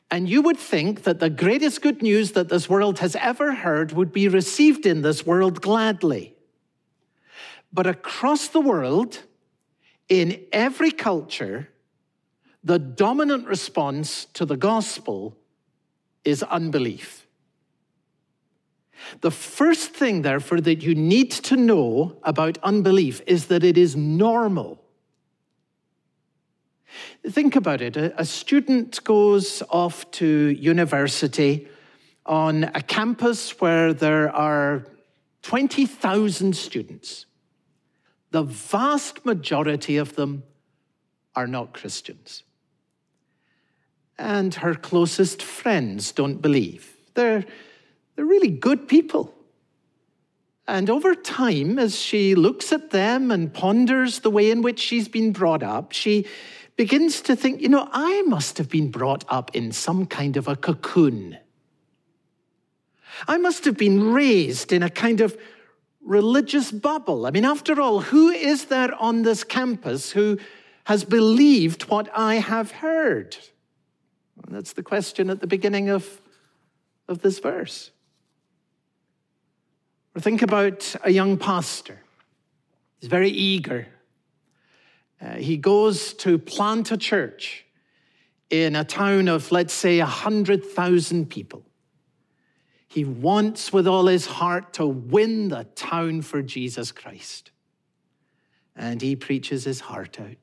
And 0.10 0.28
you 0.28 0.42
would 0.42 0.58
think 0.58 1.04
that 1.04 1.20
the 1.20 1.30
greatest 1.30 1.84
good 1.84 2.02
news 2.02 2.32
that 2.32 2.50
this 2.50 2.68
world 2.68 2.98
has 2.98 3.16
ever 3.18 3.54
heard 3.54 3.92
would 3.92 4.12
be 4.12 4.28
received 4.28 4.88
in 4.88 5.04
this 5.04 5.24
world 5.24 5.62
gladly. 5.62 6.34
But 7.72 7.86
across 7.86 8.48
the 8.48 8.62
world, 8.62 9.22
in 10.10 10.44
every 10.52 10.90
culture, 10.90 11.70
the 12.64 12.80
dominant 12.80 13.46
response 13.46 14.26
to 14.34 14.44
the 14.44 14.58
gospel 14.58 15.38
is 16.26 16.42
unbelief. 16.42 17.27
The 19.22 19.32
first 19.32 19.94
thing, 19.94 20.22
therefore, 20.22 20.62
that 20.62 20.82
you 20.82 20.96
need 20.96 21.32
to 21.32 21.56
know 21.56 22.18
about 22.24 22.58
unbelief 22.64 23.22
is 23.28 23.48
that 23.48 23.64
it 23.64 23.78
is 23.78 23.96
normal. 23.96 24.84
Think 27.28 27.56
about 27.56 27.82
it. 27.82 27.98
A, 27.98 28.26
student 28.26 29.04
goes 29.04 29.62
off 29.70 30.10
to 30.12 30.26
university 30.26 31.68
on 32.26 32.66
a 32.66 32.82
campus 32.82 33.60
where 33.60 33.94
there 33.94 34.34
are 34.36 34.86
20,000 35.44 36.56
students. 36.56 37.26
The 38.32 38.44
vast 38.44 39.26
majority 39.26 39.98
of 39.98 40.16
them 40.16 40.44
are 41.36 41.48
not 41.48 41.74
Christians. 41.74 42.44
And 44.18 44.54
her 44.56 44.74
closest 44.74 45.42
friends 45.42 46.12
don't 46.12 46.42
believe. 46.42 46.96
They're, 47.14 47.46
they're 48.18 48.26
really 48.26 48.50
good 48.50 48.90
people. 48.90 49.34
And 50.68 50.90
over 50.90 51.16
time, 51.16 51.80
as 51.80 51.98
she 51.98 52.36
looks 52.36 52.74
at 52.74 52.90
them 52.90 53.32
and 53.32 53.54
ponders 53.54 54.20
the 54.20 54.30
way 54.30 54.52
in 54.52 54.62
which 54.62 54.82
she's 54.82 55.08
been 55.08 55.32
brought 55.32 55.64
up, 55.64 55.94
she, 55.94 56.26
begins 56.78 57.22
to 57.22 57.36
think, 57.36 57.60
you 57.60 57.68
know, 57.68 57.90
I 57.92 58.22
must 58.22 58.60
have 58.60 58.70
been 58.70 58.92
brought 58.92 59.26
up 59.28 59.56
in 59.56 59.72
some 59.72 60.06
kind 60.06 60.38
of 60.38 60.48
a 60.48 60.56
cocoon. 60.56 61.38
I 63.28 63.40
must 63.40 63.66
have 63.66 63.78
been 63.78 64.14
raised 64.14 64.72
in 64.72 64.84
a 64.84 64.90
kind 64.90 65.22
of 65.22 65.36
religious 66.02 66.72
bubble. 66.72 67.26
I 67.26 67.32
mean, 67.32 67.46
after 67.46 67.82
all, 67.82 68.00
who 68.00 68.30
is 68.30 68.66
there 68.66 68.94
on 69.02 69.24
this 69.24 69.44
campus 69.44 70.12
who 70.12 70.38
has 70.84 71.04
believed 71.04 71.84
what 71.90 72.10
I 72.16 72.36
have 72.36 72.72
heard? 72.72 73.36
And 74.46 74.56
that's 74.56 74.74
the 74.74 74.84
question 74.84 75.32
at 75.32 75.42
the 75.42 75.48
beginning 75.48 75.90
of, 75.90 76.22
of 77.08 77.24
this 77.24 77.40
verse. 77.40 77.90
Think 80.20 80.42
about 80.42 80.96
a 81.04 81.12
young 81.12 81.38
pastor. 81.38 82.00
He's 83.00 83.10
very 83.10 83.30
eager 83.30 83.88
uh, 85.22 85.34
he 85.36 85.58
goes 85.58 86.14
to 86.14 86.38
plant 86.38 86.92
a 86.92 86.98
church 86.98 87.66
in 88.50 88.76
a 88.76 88.84
town 88.84 89.28
of, 89.28 89.52
let's 89.52 89.74
say, 89.74 90.00
100,000 90.00 91.30
people. 91.30 91.64
He 92.88 93.04
wants 93.04 93.74
with 93.74 93.88
all 93.88 94.08
his 94.08 94.26
heart 94.26 94.74
to 94.74 94.88
win 94.88 95.50
the 95.50 95.66
town 95.76 96.22
for 96.22 96.42
Jesus 96.42 96.92
Christ. 96.92 97.52
And 98.76 99.02
he 99.02 99.16
preaches 99.16 99.66
his 99.66 99.82
heart 99.82 100.20
out. 100.20 100.38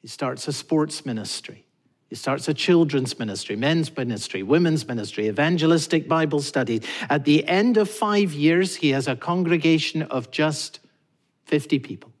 He 0.00 0.08
starts 0.08 0.46
a 0.48 0.52
sports 0.52 1.06
ministry. 1.06 1.64
He 2.08 2.16
starts 2.16 2.48
a 2.48 2.54
children's 2.54 3.18
ministry, 3.18 3.54
men's 3.54 3.94
ministry, 3.94 4.42
women's 4.42 4.88
ministry, 4.88 5.28
evangelistic 5.28 6.08
Bible 6.08 6.40
study. 6.40 6.82
At 7.10 7.24
the 7.24 7.46
end 7.46 7.76
of 7.76 7.90
five 7.90 8.32
years, 8.32 8.76
he 8.76 8.90
has 8.90 9.06
a 9.08 9.16
congregation 9.16 10.02
of 10.02 10.30
just 10.30 10.80
50 11.44 11.78
people. 11.80 12.12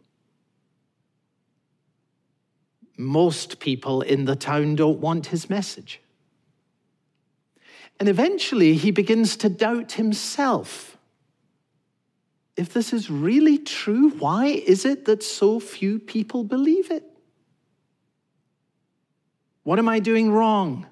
most 2.98 3.60
people 3.60 4.02
in 4.02 4.24
the 4.24 4.36
town 4.36 4.74
don't 4.74 4.98
want 4.98 5.26
his 5.26 5.48
message. 5.48 6.00
And 8.00 8.08
eventually 8.08 8.74
he 8.74 8.90
begins 8.90 9.36
to 9.38 9.48
doubt 9.48 9.92
himself. 9.92 10.98
If 12.56 12.72
this 12.72 12.92
is 12.92 13.08
really 13.08 13.56
true, 13.56 14.10
why 14.10 14.46
is 14.46 14.84
it 14.84 15.04
that 15.04 15.22
so 15.22 15.60
few 15.60 16.00
people 16.00 16.42
believe 16.42 16.90
it? 16.90 17.04
What 19.68 19.78
am 19.78 19.86
I 19.86 19.98
doing 19.98 20.30
wrong? 20.30 20.86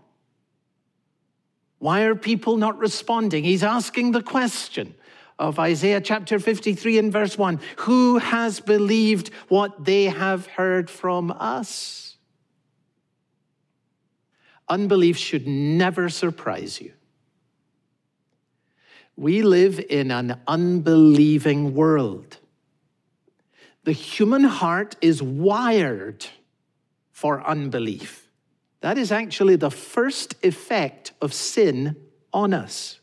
Why 1.79 2.03
are 2.03 2.15
people 2.15 2.59
not 2.59 2.79
responding? 2.79 3.43
He's 3.43 3.63
asking 3.63 4.13
the 4.13 4.21
question 4.21 4.95
of 5.39 5.59
Isaiah 5.59 6.03
chapter 6.03 6.39
53 6.39 6.99
and 6.99 7.11
verse 7.11 7.39
1 7.39 7.59
Who 7.79 8.19
has 8.19 8.61
believed 8.61 9.31
what 9.49 9.87
they 9.87 10.05
have 10.05 10.47
heard 10.47 10.91
from 10.91 11.31
us? 11.31 12.19
Unbelief 14.69 15.17
should 15.17 15.49
never 15.49 16.11
surprise 16.11 16.79
you. 16.79 16.93
We 19.17 19.41
live 19.41 19.83
in 19.89 20.11
an 20.11 20.39
unbelieving 20.47 21.75
world. 21.75 22.37
The 23.85 23.93
human 23.93 24.45
heart 24.45 24.97
is 25.01 25.23
wired 25.23 26.27
for 27.11 27.43
unbelief. 27.43 28.26
That 28.81 28.99
is 28.99 29.11
actually 29.11 29.57
the 29.57 29.71
first 29.71 30.35
effect 30.45 31.13
of 31.21 31.33
sin 31.33 31.97
on 32.33 32.53
us. 32.55 33.01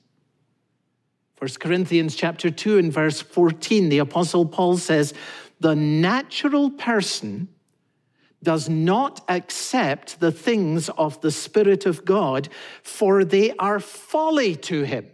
1 1.40 1.50
Corinthians 1.60 2.16
chapter 2.16 2.50
2 2.50 2.78
and 2.78 2.94
verse 2.94 3.22
14, 3.22 3.90
the 3.90 3.98
apostle 3.98 4.46
Paul 4.46 4.78
says, 4.78 5.14
"The 5.60 5.76
natural 5.76 6.70
person 6.70 7.50
does 8.42 8.70
not 8.70 9.24
accept 9.28 10.20
the 10.20 10.32
things 10.32 10.90
of 10.90 11.20
the 11.22 11.32
Spirit 11.32 11.86
of 11.86 12.06
God, 12.06 12.50
for 12.82 13.26
they 13.26 13.52
are 13.58 13.80
folly 13.80 14.56
to 14.58 14.84
him." 14.84 15.10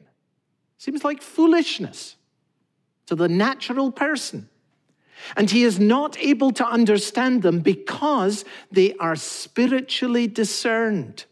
Seems 0.77 1.03
like 1.03 1.21
foolishness 1.21 2.15
to 3.05 3.15
the 3.15 3.29
natural 3.29 3.91
person. 3.91 4.49
And 5.35 5.49
he 5.49 5.63
is 5.63 5.79
not 5.79 6.17
able 6.19 6.51
to 6.51 6.65
understand 6.65 7.41
them 7.41 7.59
because 7.59 8.45
they 8.71 8.93
are 8.95 9.15
spiritually 9.15 10.27
discerned. 10.27 11.25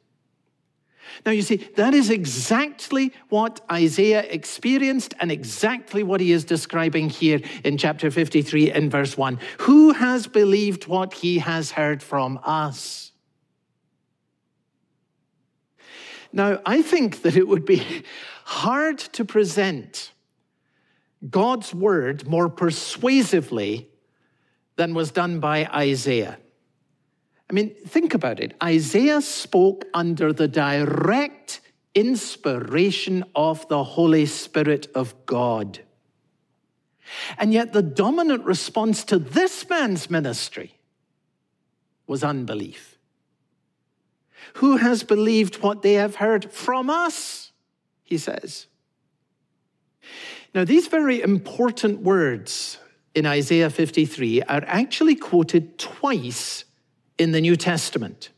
Now, 1.26 1.32
you 1.32 1.42
see, 1.42 1.58
that 1.76 1.94
is 1.94 2.10
exactly 2.10 3.12
what 3.30 3.62
Isaiah 3.72 4.24
experienced 4.24 5.14
and 5.20 5.32
exactly 5.32 6.04
what 6.04 6.22
he 6.22 6.32
is 6.32 6.46
describing 6.46 7.10
here 7.10 7.42
in 7.64 7.78
chapter 7.78 8.12
53 8.12 8.72
in 8.72 8.90
verse 8.90 9.18
1. 9.18 9.40
Who 9.60 9.94
has 9.94 10.28
believed 10.28 10.88
what 10.88 11.14
he 11.14 11.40
has 11.40 11.72
heard 11.72 12.04
from 12.04 12.40
us? 12.44 13.12
Now, 16.32 16.62
I 16.66 16.82
think 16.82 17.24
that 17.24 17.36
it 17.36 17.48
would 17.48 17.66
be 17.66 18.04
hard 18.44 19.00
to 19.00 19.26
present 19.26 20.12
God's 21.30 21.74
word 21.74 22.28
more 22.28 22.50
persuasively 22.50 23.90
than 24.76 24.94
was 24.94 25.12
done 25.12 25.40
by 25.40 25.66
Isaiah. 25.66 26.38
I 27.50 27.54
mean, 27.54 27.74
think 27.74 28.14
about 28.14 28.40
it. 28.40 28.56
Isaiah 28.62 29.22
spoke 29.22 29.86
under 29.94 30.34
the 30.34 30.48
direct 30.48 31.62
inspiration 31.96 33.24
of 33.36 33.68
the 33.70 33.84
Holy 33.84 34.26
Spirit 34.26 34.88
of 34.94 35.26
God. 35.26 35.80
And 37.38 37.54
yet, 37.54 37.72
the 37.72 37.82
dominant 37.82 38.44
response 38.44 39.04
to 39.06 39.18
this 39.18 39.68
man's 39.70 40.10
ministry 40.10 40.78
was 42.06 42.24
unbelief. 42.24 42.98
Who 44.56 44.78
has 44.78 45.04
believed 45.04 45.62
what 45.62 45.82
they 45.82 45.94
have 45.94 46.16
heard 46.16 46.52
from 46.52 46.90
us? 46.90 47.52
He 48.04 48.18
says. 48.18 48.68
Now, 50.58 50.64
these 50.64 50.88
very 50.88 51.22
important 51.22 52.00
words 52.00 52.80
in 53.14 53.28
Isaiah 53.28 53.70
53 53.70 54.42
are 54.42 54.64
actually 54.66 55.14
quoted 55.14 55.78
twice 55.78 56.66
in 57.20 57.32
the 57.32 57.42
New 57.42 57.56
Testament, 57.56 58.32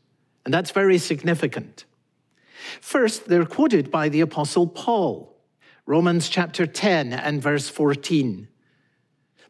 and 0.44 0.52
that's 0.52 0.70
very 0.70 0.98
significant. 0.98 1.86
First, 2.82 3.24
they're 3.24 3.46
quoted 3.46 3.90
by 3.90 4.10
the 4.10 4.20
Apostle 4.20 4.66
Paul, 4.66 5.34
Romans 5.86 6.28
chapter 6.28 6.66
10 6.66 7.14
and 7.14 7.40
verse 7.40 7.70
14. 7.70 8.48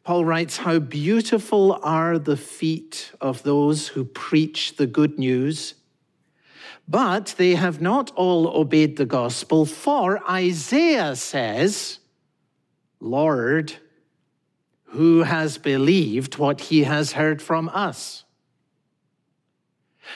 Paul 0.04 0.24
writes, 0.24 0.58
How 0.58 0.78
beautiful 0.78 1.72
are 1.82 2.20
the 2.20 2.36
feet 2.36 3.10
of 3.20 3.42
those 3.42 3.88
who 3.88 4.04
preach 4.04 4.76
the 4.76 4.86
good 4.86 5.18
news. 5.18 5.74
But 6.86 7.34
they 7.36 7.56
have 7.56 7.80
not 7.80 8.12
all 8.14 8.46
obeyed 8.46 8.96
the 8.96 9.06
gospel, 9.06 9.66
for 9.66 10.22
Isaiah 10.30 11.16
says, 11.16 11.99
Lord, 13.00 13.74
who 14.84 15.22
has 15.22 15.58
believed 15.58 16.36
what 16.36 16.60
he 16.60 16.84
has 16.84 17.12
heard 17.12 17.40
from 17.40 17.68
us? 17.70 18.24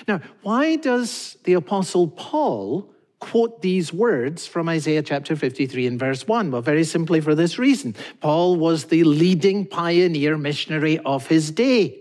Now, 0.07 0.21
why 0.43 0.77
does 0.77 1.37
the 1.45 1.55
Apostle 1.55 2.09
Paul 2.09 2.91
quote 3.21 3.63
these 3.63 3.93
words 3.93 4.47
from 4.47 4.69
Isaiah 4.69 5.03
chapter 5.03 5.37
53 5.37 5.87
and 5.87 5.99
verse 5.99 6.27
1? 6.27 6.51
Well, 6.51 6.63
very 6.63 6.85
simply 6.85 7.21
for 7.21 7.35
this 7.35 7.59
reason 7.59 7.95
Paul 8.21 8.57
was 8.57 8.85
the 8.85 9.05
leading 9.05 9.67
pioneer 9.67 10.37
missionary 10.37 10.99
of 10.99 11.29
his 11.29 11.51
day. 11.51 12.01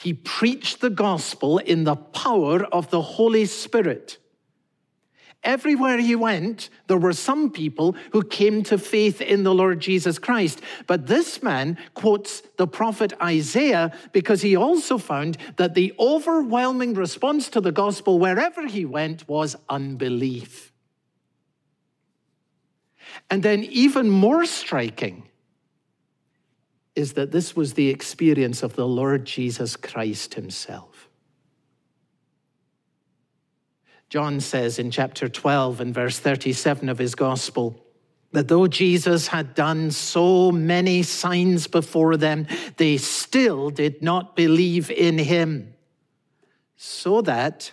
He 0.00 0.14
preached 0.14 0.80
the 0.80 0.90
gospel 0.90 1.58
in 1.58 1.84
the 1.84 1.96
power 1.96 2.64
of 2.64 2.90
the 2.90 3.02
Holy 3.02 3.46
Spirit. 3.46 4.18
Everywhere 5.42 5.98
he 5.98 6.14
went, 6.14 6.68
there 6.86 6.98
were 6.98 7.14
some 7.14 7.50
people 7.50 7.96
who 8.12 8.22
came 8.22 8.62
to 8.64 8.76
faith 8.76 9.22
in 9.22 9.42
the 9.42 9.54
Lord 9.54 9.80
Jesus 9.80 10.18
Christ. 10.18 10.60
But 10.86 11.06
this 11.06 11.42
man 11.42 11.78
quotes 11.94 12.42
the 12.58 12.66
prophet 12.66 13.14
Isaiah 13.22 13.92
because 14.12 14.42
he 14.42 14.54
also 14.54 14.98
found 14.98 15.38
that 15.56 15.72
the 15.72 15.94
overwhelming 15.98 16.92
response 16.92 17.48
to 17.50 17.60
the 17.62 17.72
gospel 17.72 18.18
wherever 18.18 18.66
he 18.66 18.84
went 18.84 19.26
was 19.28 19.56
unbelief. 19.68 20.72
And 23.30 23.42
then, 23.42 23.64
even 23.64 24.10
more 24.10 24.44
striking, 24.44 25.28
is 26.94 27.14
that 27.14 27.30
this 27.30 27.56
was 27.56 27.74
the 27.74 27.88
experience 27.88 28.62
of 28.62 28.76
the 28.76 28.86
Lord 28.86 29.24
Jesus 29.24 29.74
Christ 29.74 30.34
himself. 30.34 30.89
John 34.10 34.40
says 34.40 34.80
in 34.80 34.90
chapter 34.90 35.28
12 35.28 35.80
and 35.80 35.94
verse 35.94 36.18
37 36.18 36.88
of 36.88 36.98
his 36.98 37.14
gospel 37.14 37.86
that 38.32 38.48
though 38.48 38.66
Jesus 38.66 39.28
had 39.28 39.54
done 39.54 39.92
so 39.92 40.50
many 40.50 41.04
signs 41.04 41.68
before 41.68 42.16
them, 42.16 42.48
they 42.76 42.96
still 42.96 43.70
did 43.70 44.02
not 44.02 44.34
believe 44.34 44.90
in 44.90 45.16
him. 45.16 45.74
So 46.76 47.22
that 47.22 47.72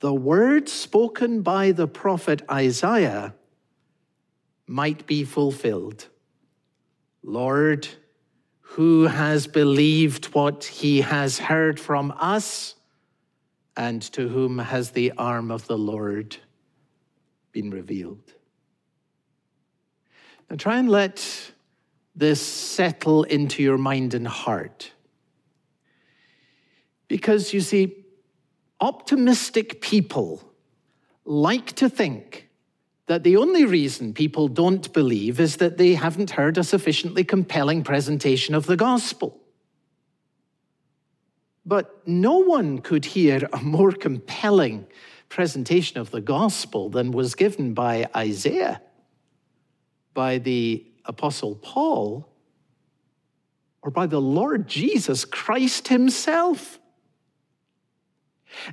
the 0.00 0.12
word 0.12 0.68
spoken 0.68 1.42
by 1.42 1.70
the 1.70 1.88
prophet 1.88 2.42
Isaiah 2.50 3.34
might 4.66 5.06
be 5.06 5.22
fulfilled. 5.22 6.08
Lord, 7.22 7.86
who 8.60 9.04
has 9.04 9.46
believed 9.46 10.26
what 10.26 10.64
he 10.64 11.00
has 11.00 11.38
heard 11.38 11.78
from 11.78 12.12
us? 12.18 12.74
And 13.78 14.02
to 14.02 14.28
whom 14.28 14.58
has 14.58 14.90
the 14.90 15.12
arm 15.16 15.52
of 15.52 15.68
the 15.68 15.78
Lord 15.78 16.36
been 17.52 17.70
revealed. 17.70 18.34
Now 20.50 20.56
try 20.56 20.78
and 20.78 20.90
let 20.90 21.52
this 22.16 22.40
settle 22.40 23.22
into 23.22 23.62
your 23.62 23.78
mind 23.78 24.14
and 24.14 24.26
heart. 24.26 24.90
Because 27.06 27.54
you 27.54 27.60
see, 27.60 28.04
optimistic 28.80 29.80
people 29.80 30.42
like 31.24 31.72
to 31.74 31.88
think 31.88 32.48
that 33.06 33.22
the 33.22 33.36
only 33.36 33.64
reason 33.64 34.12
people 34.12 34.48
don't 34.48 34.92
believe 34.92 35.38
is 35.38 35.58
that 35.58 35.78
they 35.78 35.94
haven't 35.94 36.30
heard 36.30 36.58
a 36.58 36.64
sufficiently 36.64 37.22
compelling 37.22 37.84
presentation 37.84 38.56
of 38.56 38.66
the 38.66 38.76
gospel. 38.76 39.40
But 41.68 42.08
no 42.08 42.38
one 42.38 42.78
could 42.78 43.04
hear 43.04 43.46
a 43.52 43.58
more 43.58 43.92
compelling 43.92 44.86
presentation 45.28 45.98
of 45.98 46.10
the 46.10 46.22
gospel 46.22 46.88
than 46.88 47.10
was 47.10 47.34
given 47.34 47.74
by 47.74 48.08
Isaiah, 48.16 48.80
by 50.14 50.38
the 50.38 50.86
Apostle 51.04 51.56
Paul, 51.56 52.26
or 53.82 53.90
by 53.90 54.06
the 54.06 54.20
Lord 54.20 54.66
Jesus 54.66 55.26
Christ 55.26 55.88
himself. 55.88 56.78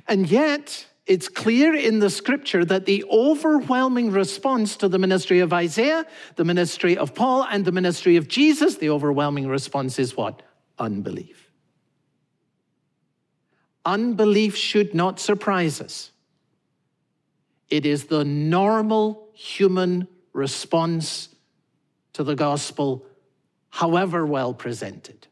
And 0.08 0.30
yet, 0.30 0.86
it's 1.04 1.28
clear 1.28 1.74
in 1.74 1.98
the 1.98 2.08
scripture 2.08 2.64
that 2.64 2.86
the 2.86 3.04
overwhelming 3.10 4.10
response 4.10 4.74
to 4.78 4.88
the 4.88 4.98
ministry 4.98 5.40
of 5.40 5.52
Isaiah, 5.52 6.06
the 6.36 6.46
ministry 6.46 6.96
of 6.96 7.14
Paul, 7.14 7.44
and 7.44 7.66
the 7.66 7.72
ministry 7.72 8.16
of 8.16 8.26
Jesus, 8.26 8.76
the 8.76 8.88
overwhelming 8.88 9.48
response 9.48 9.98
is 9.98 10.16
what? 10.16 10.40
Unbelief. 10.78 11.45
Unbelief 13.86 14.56
should 14.56 14.94
not 14.94 15.20
surprise 15.20 15.80
us. 15.80 16.10
It 17.70 17.86
is 17.86 18.06
the 18.06 18.24
normal 18.24 19.28
human 19.32 20.08
response 20.32 21.28
to 22.12 22.24
the 22.24 22.34
gospel, 22.34 23.06
however 23.70 24.26
well 24.26 24.52
presented. 24.52 25.28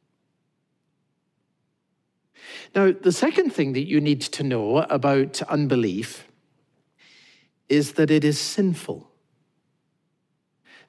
Now, 2.76 2.92
the 2.92 3.12
second 3.12 3.50
thing 3.50 3.72
that 3.72 3.88
you 3.88 4.00
need 4.00 4.20
to 4.20 4.44
know 4.44 4.78
about 4.78 5.42
unbelief 5.42 6.28
is 7.68 7.94
that 7.94 8.10
it 8.10 8.24
is 8.24 8.38
sinful. 8.38 9.10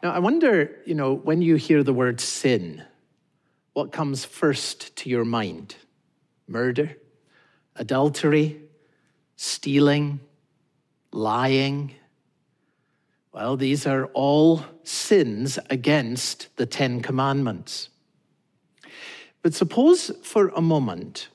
Now, 0.03 0.11
I 0.11 0.19
wonder, 0.19 0.81
you 0.85 0.93
know, 0.93 1.15
when 1.15 1.41
you 1.41 1.55
hear 1.55 1.81
the 1.81 1.93
word 1.93 2.21
sin, 2.21 2.83
what 3.73 3.91
comes 3.91 4.23
first 4.23 4.95
to 4.97 5.09
your 5.09 5.25
mind? 5.25 5.75
Murder? 6.47 6.97
Adultery, 7.75 8.61
stealing, 9.35 10.19
lying. 11.11 11.93
Well, 13.31 13.57
these 13.57 13.85
are 13.85 14.05
all 14.07 14.63
sins 14.83 15.59
against 15.69 16.55
the 16.55 16.65
Ten 16.65 17.01
Commandments. 17.01 17.89
But 19.41 19.53
suppose 19.53 20.11
for 20.23 20.49
a 20.49 20.61
moment 20.61 21.29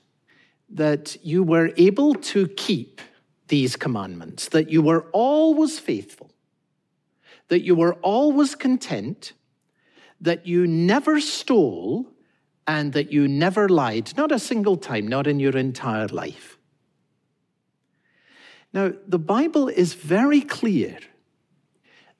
that 0.69 1.17
you 1.23 1.43
were 1.43 1.71
able 1.77 2.15
to 2.15 2.47
keep 2.47 3.01
these 3.47 3.75
commandments, 3.75 4.49
that 4.49 4.69
you 4.69 4.81
were 4.81 5.07
always 5.11 5.77
faithful, 5.77 6.31
that 7.49 7.63
you 7.63 7.75
were 7.75 7.95
always 7.95 8.55
content, 8.55 9.33
that 10.21 10.47
you 10.47 10.65
never 10.65 11.19
stole, 11.19 12.07
and 12.67 12.93
that 12.93 13.11
you 13.11 13.27
never 13.27 13.67
lied, 13.67 14.15
not 14.17 14.31
a 14.31 14.39
single 14.39 14.77
time, 14.77 15.07
not 15.07 15.27
in 15.27 15.39
your 15.39 15.57
entire 15.57 16.07
life. 16.07 16.57
Now, 18.73 18.93
the 19.07 19.19
Bible 19.19 19.67
is 19.67 19.93
very 19.93 20.41
clear 20.41 20.97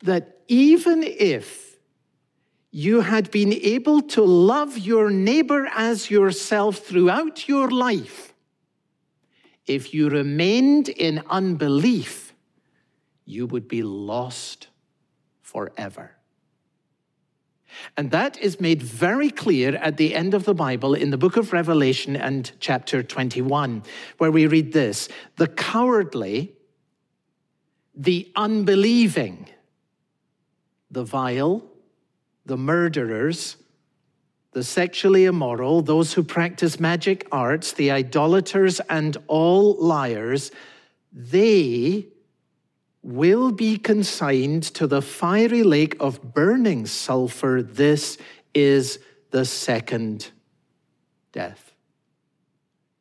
that 0.03 0.39
even 0.47 1.03
if 1.03 1.77
you 2.71 3.01
had 3.01 3.31
been 3.31 3.53
able 3.53 4.01
to 4.01 4.23
love 4.23 4.77
your 4.77 5.09
neighbor 5.09 5.67
as 5.75 6.09
yourself 6.09 6.77
throughout 6.77 7.47
your 7.47 7.69
life, 7.69 8.33
if 9.65 9.93
you 9.93 10.09
remained 10.09 10.89
in 10.89 11.21
unbelief, 11.29 12.33
you 13.25 13.45
would 13.45 13.67
be 13.67 13.83
lost 13.83 14.67
forever. 15.41 16.17
And 17.97 18.11
that 18.11 18.37
is 18.39 18.59
made 18.59 18.81
very 18.81 19.29
clear 19.29 19.75
at 19.75 19.97
the 19.97 20.15
end 20.15 20.33
of 20.33 20.45
the 20.45 20.53
Bible 20.53 20.93
in 20.93 21.11
the 21.11 21.17
book 21.17 21.37
of 21.37 21.53
Revelation 21.53 22.15
and 22.15 22.51
chapter 22.59 23.03
21, 23.03 23.83
where 24.17 24.31
we 24.31 24.47
read 24.47 24.73
this 24.73 25.09
The 25.37 25.47
cowardly, 25.47 26.53
the 27.95 28.31
unbelieving, 28.35 29.49
the 30.89 31.03
vile, 31.03 31.63
the 32.45 32.57
murderers, 32.57 33.57
the 34.53 34.63
sexually 34.63 35.25
immoral, 35.25 35.81
those 35.81 36.13
who 36.13 36.23
practice 36.23 36.79
magic 36.79 37.27
arts, 37.31 37.71
the 37.73 37.91
idolaters, 37.91 38.81
and 38.89 39.17
all 39.27 39.75
liars, 39.75 40.51
they 41.13 42.07
will 43.03 43.51
be 43.51 43.77
consigned 43.77 44.63
to 44.63 44.87
the 44.87 45.01
fiery 45.01 45.63
lake 45.63 45.95
of 45.99 46.33
burning 46.33 46.85
sulfur. 46.85 47.61
This 47.61 48.17
is 48.53 48.99
the 49.31 49.45
second 49.45 50.31
death. 51.31 51.73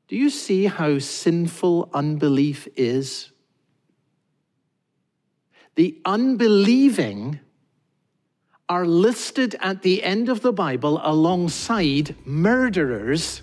Do 0.09 0.17
you 0.17 0.31
see 0.31 0.67
how 0.67 0.99
sinful 0.99 1.91
unbelief 1.93 2.67
is? 2.77 3.31
The 5.77 6.01
unbelieving 6.05 7.41
are 8.69 8.87
listed 8.87 9.57
at 9.61 9.83
the 9.83 10.03
end 10.03 10.29
of 10.29 10.41
the 10.41 10.53
Bible 10.53 11.01
alongside 11.03 12.15
murderers, 12.25 13.43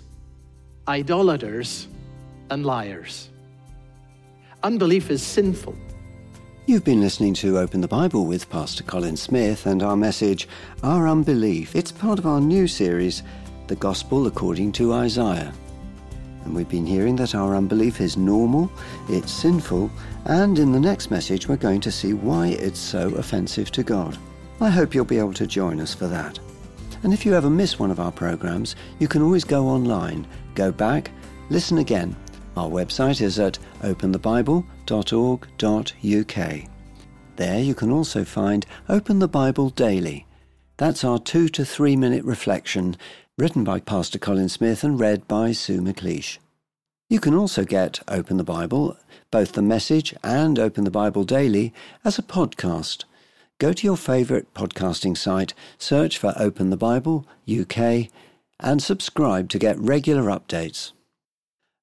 idolaters, 0.86 1.86
and 2.50 2.64
liars. 2.64 3.28
Unbelief 4.62 5.10
is 5.10 5.22
sinful. 5.22 5.76
You've 6.68 6.84
been 6.84 7.00
listening 7.00 7.32
to 7.36 7.58
Open 7.58 7.80
the 7.80 7.88
Bible 7.88 8.26
with 8.26 8.50
Pastor 8.50 8.82
Colin 8.82 9.16
Smith 9.16 9.64
and 9.64 9.82
our 9.82 9.96
message, 9.96 10.46
Our 10.82 11.08
Unbelief. 11.08 11.74
It's 11.74 11.90
part 11.90 12.18
of 12.18 12.26
our 12.26 12.42
new 12.42 12.68
series, 12.68 13.22
The 13.68 13.76
Gospel 13.76 14.26
According 14.26 14.72
to 14.72 14.92
Isaiah. 14.92 15.54
And 16.44 16.54
we've 16.54 16.68
been 16.68 16.84
hearing 16.84 17.16
that 17.16 17.34
our 17.34 17.56
unbelief 17.56 18.02
is 18.02 18.18
normal, 18.18 18.70
it's 19.08 19.32
sinful, 19.32 19.90
and 20.26 20.58
in 20.58 20.70
the 20.70 20.78
next 20.78 21.10
message, 21.10 21.48
we're 21.48 21.56
going 21.56 21.80
to 21.80 21.90
see 21.90 22.12
why 22.12 22.48
it's 22.48 22.78
so 22.78 23.14
offensive 23.14 23.70
to 23.70 23.82
God. 23.82 24.18
I 24.60 24.68
hope 24.68 24.94
you'll 24.94 25.06
be 25.06 25.18
able 25.18 25.32
to 25.32 25.46
join 25.46 25.80
us 25.80 25.94
for 25.94 26.06
that. 26.08 26.38
And 27.02 27.14
if 27.14 27.24
you 27.24 27.34
ever 27.34 27.48
miss 27.48 27.78
one 27.78 27.90
of 27.90 27.98
our 27.98 28.12
programs, 28.12 28.76
you 28.98 29.08
can 29.08 29.22
always 29.22 29.42
go 29.42 29.66
online, 29.66 30.26
go 30.54 30.70
back, 30.70 31.12
listen 31.48 31.78
again. 31.78 32.14
Our 32.58 32.68
website 32.68 33.22
is 33.22 33.38
at 33.38 33.58
openthebible.org.uk. 34.88 36.68
There 37.36 37.60
you 37.60 37.74
can 37.74 37.90
also 37.92 38.24
find 38.24 38.66
Open 38.88 39.18
the 39.18 39.28
Bible 39.28 39.70
Daily. 39.70 40.26
That's 40.76 41.04
our 41.04 41.18
two 41.18 41.48
to 41.50 41.64
three 41.64 41.96
minute 41.96 42.24
reflection, 42.24 42.96
written 43.36 43.64
by 43.64 43.80
Pastor 43.80 44.18
Colin 44.18 44.48
Smith 44.48 44.82
and 44.82 44.98
read 44.98 45.28
by 45.28 45.52
Sue 45.52 45.80
McLeish. 45.80 46.38
You 47.08 47.20
can 47.20 47.34
also 47.34 47.64
get 47.64 48.00
Open 48.08 48.36
the 48.36 48.44
Bible, 48.44 48.96
both 49.30 49.52
the 49.52 49.62
message 49.62 50.14
and 50.22 50.58
Open 50.58 50.84
the 50.84 50.90
Bible 50.90 51.24
Daily, 51.24 51.72
as 52.04 52.18
a 52.18 52.22
podcast 52.22 53.04
Go 53.58 53.72
to 53.72 53.84
your 53.84 53.96
favourite 53.96 54.54
podcasting 54.54 55.16
site, 55.16 55.52
search 55.78 56.16
for 56.16 56.32
Open 56.36 56.70
the 56.70 56.76
Bible 56.76 57.26
UK, 57.50 58.08
and 58.60 58.80
subscribe 58.80 59.48
to 59.48 59.58
get 59.58 59.76
regular 59.80 60.30
updates. 60.30 60.92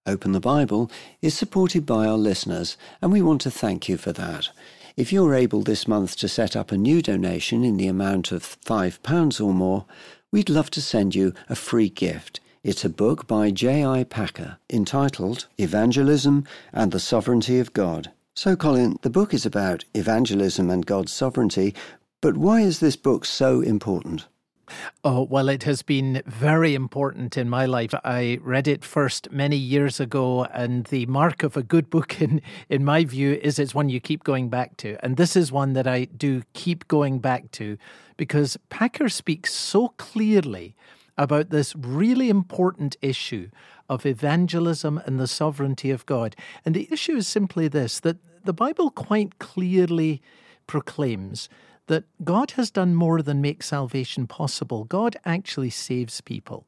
Open 0.07 0.33
the 0.33 0.39
Bible 0.39 0.91
is 1.21 1.35
supported 1.35 1.83
by 1.83 2.05
our 2.05 2.17
listeners, 2.17 2.77
and 3.01 3.11
we 3.11 3.23
want 3.23 3.41
to 3.41 3.49
thank 3.49 3.89
you 3.89 3.97
for 3.97 4.11
that. 4.13 4.49
If 4.95 5.11
you're 5.11 5.33
able 5.33 5.63
this 5.63 5.87
month 5.87 6.15
to 6.17 6.27
set 6.27 6.55
up 6.55 6.71
a 6.71 6.77
new 6.77 7.01
donation 7.01 7.63
in 7.63 7.77
the 7.77 7.87
amount 7.87 8.31
of 8.31 8.43
£5 8.63 9.43
or 9.43 9.53
more, 9.53 9.85
we'd 10.31 10.49
love 10.49 10.69
to 10.71 10.81
send 10.81 11.15
you 11.15 11.33
a 11.49 11.55
free 11.55 11.89
gift. 11.89 12.39
It's 12.63 12.85
a 12.85 12.89
book 12.89 13.25
by 13.25 13.49
J.I. 13.49 14.03
Packer 14.03 14.57
entitled 14.69 15.47
Evangelism 15.57 16.45
and 16.71 16.91
the 16.91 16.99
Sovereignty 16.99 17.57
of 17.57 17.73
God. 17.73 18.11
So, 18.35 18.55
Colin, 18.55 18.99
the 19.01 19.09
book 19.09 19.33
is 19.33 19.45
about 19.45 19.85
evangelism 19.95 20.69
and 20.69 20.85
God's 20.85 21.13
sovereignty, 21.13 21.73
but 22.21 22.37
why 22.37 22.61
is 22.61 22.79
this 22.79 22.95
book 22.95 23.25
so 23.25 23.61
important? 23.61 24.27
Oh, 25.07 25.21
well, 25.21 25.49
it 25.49 25.61
has 25.65 25.83
been 25.83 26.23
very 26.25 26.73
important 26.73 27.37
in 27.37 27.47
my 27.47 27.67
life. 27.67 27.93
I 28.03 28.39
read 28.41 28.67
it 28.67 28.83
first 28.83 29.31
many 29.31 29.55
years 29.55 29.99
ago, 29.99 30.45
and 30.45 30.85
the 30.85 31.05
mark 31.05 31.43
of 31.43 31.55
a 31.55 31.61
good 31.61 31.91
book, 31.91 32.19
in, 32.23 32.41
in 32.69 32.83
my 32.83 33.03
view, 33.05 33.39
is 33.43 33.59
it's 33.59 33.75
one 33.75 33.87
you 33.87 33.99
keep 33.99 34.23
going 34.23 34.49
back 34.49 34.77
to. 34.77 34.97
And 35.05 35.15
this 35.15 35.35
is 35.35 35.51
one 35.51 35.73
that 35.73 35.85
I 35.85 36.05
do 36.05 36.41
keep 36.53 36.87
going 36.87 37.19
back 37.19 37.51
to 37.51 37.77
because 38.17 38.57
Packer 38.69 39.07
speaks 39.07 39.53
so 39.53 39.89
clearly 39.89 40.75
about 41.19 41.51
this 41.51 41.75
really 41.75 42.31
important 42.31 42.97
issue 42.99 43.51
of 43.87 44.07
evangelism 44.07 44.99
and 45.05 45.19
the 45.19 45.27
sovereignty 45.27 45.91
of 45.91 46.07
God. 46.07 46.35
And 46.65 46.73
the 46.73 46.87
issue 46.91 47.17
is 47.17 47.27
simply 47.27 47.67
this 47.67 47.99
that 47.99 48.17
the 48.43 48.53
Bible 48.53 48.89
quite 48.89 49.37
clearly 49.37 50.23
proclaims 50.65 51.47
that 51.87 52.03
God 52.23 52.51
has 52.51 52.71
done 52.71 52.95
more 52.95 53.21
than 53.21 53.41
make 53.41 53.63
salvation 53.63 54.27
possible. 54.27 54.85
God 54.85 55.15
actually 55.25 55.69
saves 55.69 56.21
people. 56.21 56.65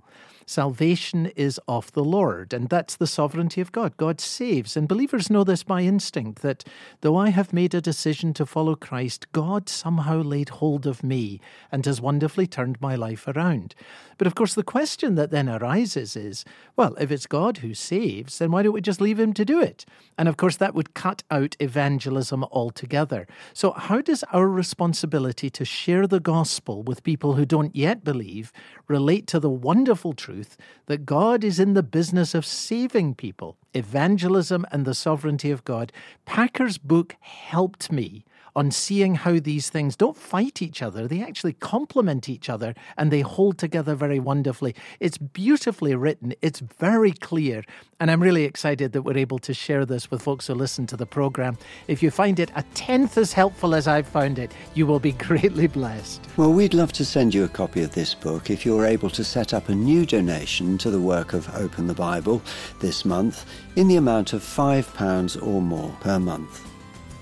Salvation 0.50 1.26
is 1.36 1.60
of 1.68 1.92
the 1.92 2.06
Lord, 2.06 2.54
and 2.54 2.70
that's 2.70 2.96
the 2.96 3.06
sovereignty 3.06 3.60
of 3.60 3.74
God. 3.74 3.98
God 3.98 4.22
saves, 4.22 4.78
and 4.78 4.88
believers 4.88 5.30
know 5.30 5.44
this 5.44 5.62
by 5.62 5.82
instinct 5.82 6.42
that 6.42 6.64
though 7.02 7.18
I 7.18 7.32
have 7.32 7.52
made 7.52 7.74
a 7.74 7.82
decision 7.82 8.34
to 8.36 8.46
follow 8.46 8.74
Christ, 8.74 9.30
God 9.34 9.68
somehow 9.68 10.22
laid 10.22 10.48
hold 10.48 10.88
of 10.88 11.04
me 11.04 11.42
and 11.70 11.86
has 11.86 12.00
wonderfully 12.00 12.48
turned 12.48 12.80
my 12.80 12.96
life 12.96 13.28
around. 13.28 13.76
But 14.18 14.26
of 14.26 14.36
course, 14.36 14.54
the 14.54 14.64
question 14.64 15.16
that 15.16 15.32
then 15.32 15.50
arises 15.50 16.16
is 16.16 16.46
well, 16.78 16.96
if 16.96 17.12
it's 17.12 17.28
God 17.28 17.58
who 17.58 17.74
saves, 17.74 18.40
then 18.40 18.50
why 18.52 18.64
don't 18.64 18.72
we 18.72 18.80
just 18.80 19.02
leave 19.02 19.20
him 19.20 19.34
to 19.34 19.44
do 19.44 19.62
it? 19.62 19.86
And 20.18 20.30
of 20.30 20.38
course, 20.38 20.56
that 20.58 20.74
would 20.74 20.94
cut 20.94 21.24
out 21.30 21.58
evangelism 21.60 22.46
altogether. 22.46 23.28
So, 23.54 23.74
how 23.74 24.00
does 24.00 24.24
our 24.32 24.48
responsibility 24.48 25.50
to 25.50 25.66
share 25.66 26.08
the 26.08 26.22
gospel 26.22 26.84
with 26.84 27.04
people 27.04 27.34
who 27.34 27.46
don't 27.46 27.76
yet 27.76 28.06
believe 28.06 28.54
relate 28.88 29.28
to 29.28 29.40
the 29.42 29.50
wonderful 29.50 30.14
truth 30.38 30.58
that 30.86 31.06
God 31.06 31.44
is 31.44 31.60
in 31.60 31.74
the 31.74 31.84
business 31.84 32.36
of 32.36 32.46
saving 32.46 33.16
people, 33.16 33.58
evangelism 33.74 34.66
and 34.72 34.86
the 34.86 34.94
sovereignty 34.94 35.50
of 35.50 35.66
God. 35.66 35.92
Packer's 36.26 36.78
book 36.78 37.16
helped 37.22 37.92
me 37.92 38.24
on 38.58 38.72
seeing 38.72 39.14
how 39.14 39.40
these 39.40 39.70
things 39.70 39.96
don't 39.96 40.18
fight 40.18 40.64
each 40.64 40.82
other, 40.82 41.08
they 41.08 41.22
actually 41.22 41.54
complement 41.54 42.28
each 42.28 42.50
other 42.50 42.74
and 42.98 43.12
they 43.12 43.22
hold 43.22 43.60
together 43.60 43.94
very 43.94 44.20
wonderfully. 44.20 44.74
It's 45.00 45.20
beautifully 45.20 45.94
written, 45.94 46.34
it's 46.42 46.60
very 46.60 47.12
clear, 47.12 47.64
and 48.00 48.10
I'm 48.10 48.22
really 48.22 48.46
excited 48.46 48.94
that 48.94 49.04
we're 49.04 49.18
able 49.18 49.38
to 49.40 49.54
share 49.54 49.86
this 49.86 50.10
with 50.10 50.24
folks 50.24 50.48
who 50.48 50.56
listen 50.56 50.88
to 50.88 50.98
the 50.98 51.06
program. 51.06 51.56
If 51.88 52.02
you 52.02 52.10
find 52.10 52.40
it 52.40 52.50
a 52.56 52.64
tenth 52.74 53.16
as 53.20 53.32
helpful 53.32 53.76
as 53.76 53.88
I've 53.88 54.08
found 54.08 54.40
it, 54.40 54.52
you 54.74 54.88
will 54.88 55.00
be 55.00 55.12
greatly 55.28 55.68
blessed. 55.68 56.26
Well, 56.36 56.52
we'd 56.52 56.74
love 56.74 56.92
to 56.94 57.06
send 57.06 57.36
you 57.36 57.44
a 57.44 57.50
copy 57.50 57.84
of 57.84 57.94
this 57.94 58.16
book 58.16 58.50
if 58.50 58.66
you're 58.66 58.88
able 58.88 59.12
to 59.12 59.24
set 59.24 59.54
up 59.54 59.70
a 59.70 59.76
new 59.76 60.04
donation 60.04 60.80
to 60.80 60.90
the 60.90 61.00
work 61.00 61.34
of 61.34 61.48
Open 61.56 61.86
the 61.86 61.94
Bible 61.94 62.42
this 62.80 63.06
month 63.06 63.46
in 63.76 63.88
the 63.88 63.98
amount 63.98 64.34
of 64.34 64.42
£5 64.42 65.46
or 65.46 65.62
more 65.62 65.96
per 66.02 66.18
month. 66.18 66.67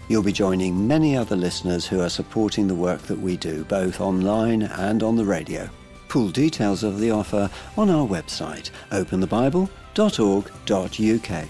You'll 0.08 0.22
be 0.22 0.32
joining 0.32 0.88
many 0.88 1.18
other 1.18 1.36
listeners 1.36 1.88
who 1.88 2.00
are 2.00 2.10
supporting 2.10 2.68
the 2.68 2.76
work 2.76 3.02
that 3.04 3.20
we 3.20 3.38
do, 3.38 3.66
both 3.66 4.00
online 4.00 4.62
and 4.62 5.02
on 5.02 5.16
the 5.16 5.26
radio. 5.26 5.68
Full 6.10 6.30
details 6.30 6.84
of 6.84 7.00
the 7.00 7.10
offer 7.10 7.50
on 7.76 7.90
our 7.90 8.08
website, 8.08 8.70
openthebible.org.uk. 8.92 11.48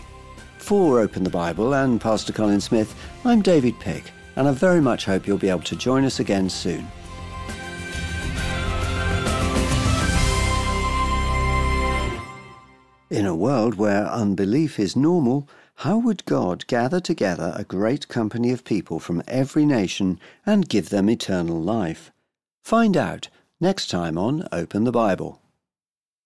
For 0.57 0.99
Open 1.01 1.23
the 1.23 1.29
Bible 1.29 1.75
and 1.75 1.99
Pastor 1.99 2.31
Colin 2.31 2.61
Smith, 2.61 2.95
I'm 3.25 3.41
David 3.41 3.77
Pick, 3.81 4.05
and 4.37 4.47
I 4.47 4.51
very 4.51 4.79
much 4.79 5.03
hope 5.03 5.27
you'll 5.27 5.37
be 5.37 5.49
able 5.49 5.59
to 5.63 5.75
join 5.75 6.05
us 6.05 6.21
again 6.21 6.49
soon. 6.49 6.87
In 13.09 13.25
a 13.25 13.35
world 13.35 13.75
where 13.75 14.07
unbelief 14.07 14.79
is 14.79 14.95
normal, 14.95 15.49
how 15.79 15.97
would 15.97 16.25
God 16.25 16.65
gather 16.67 16.99
together 16.99 17.53
a 17.55 17.63
great 17.63 18.07
company 18.07 18.51
of 18.51 18.63
people 18.63 18.99
from 18.99 19.21
every 19.27 19.65
nation 19.65 20.19
and 20.45 20.69
give 20.69 20.89
them 20.89 21.09
eternal 21.09 21.61
life? 21.61 22.11
Find 22.63 22.95
out 22.95 23.27
next 23.59 23.89
time 23.89 24.17
on 24.17 24.47
Open 24.51 24.85
the 24.85 24.91
Bible. 24.91 25.41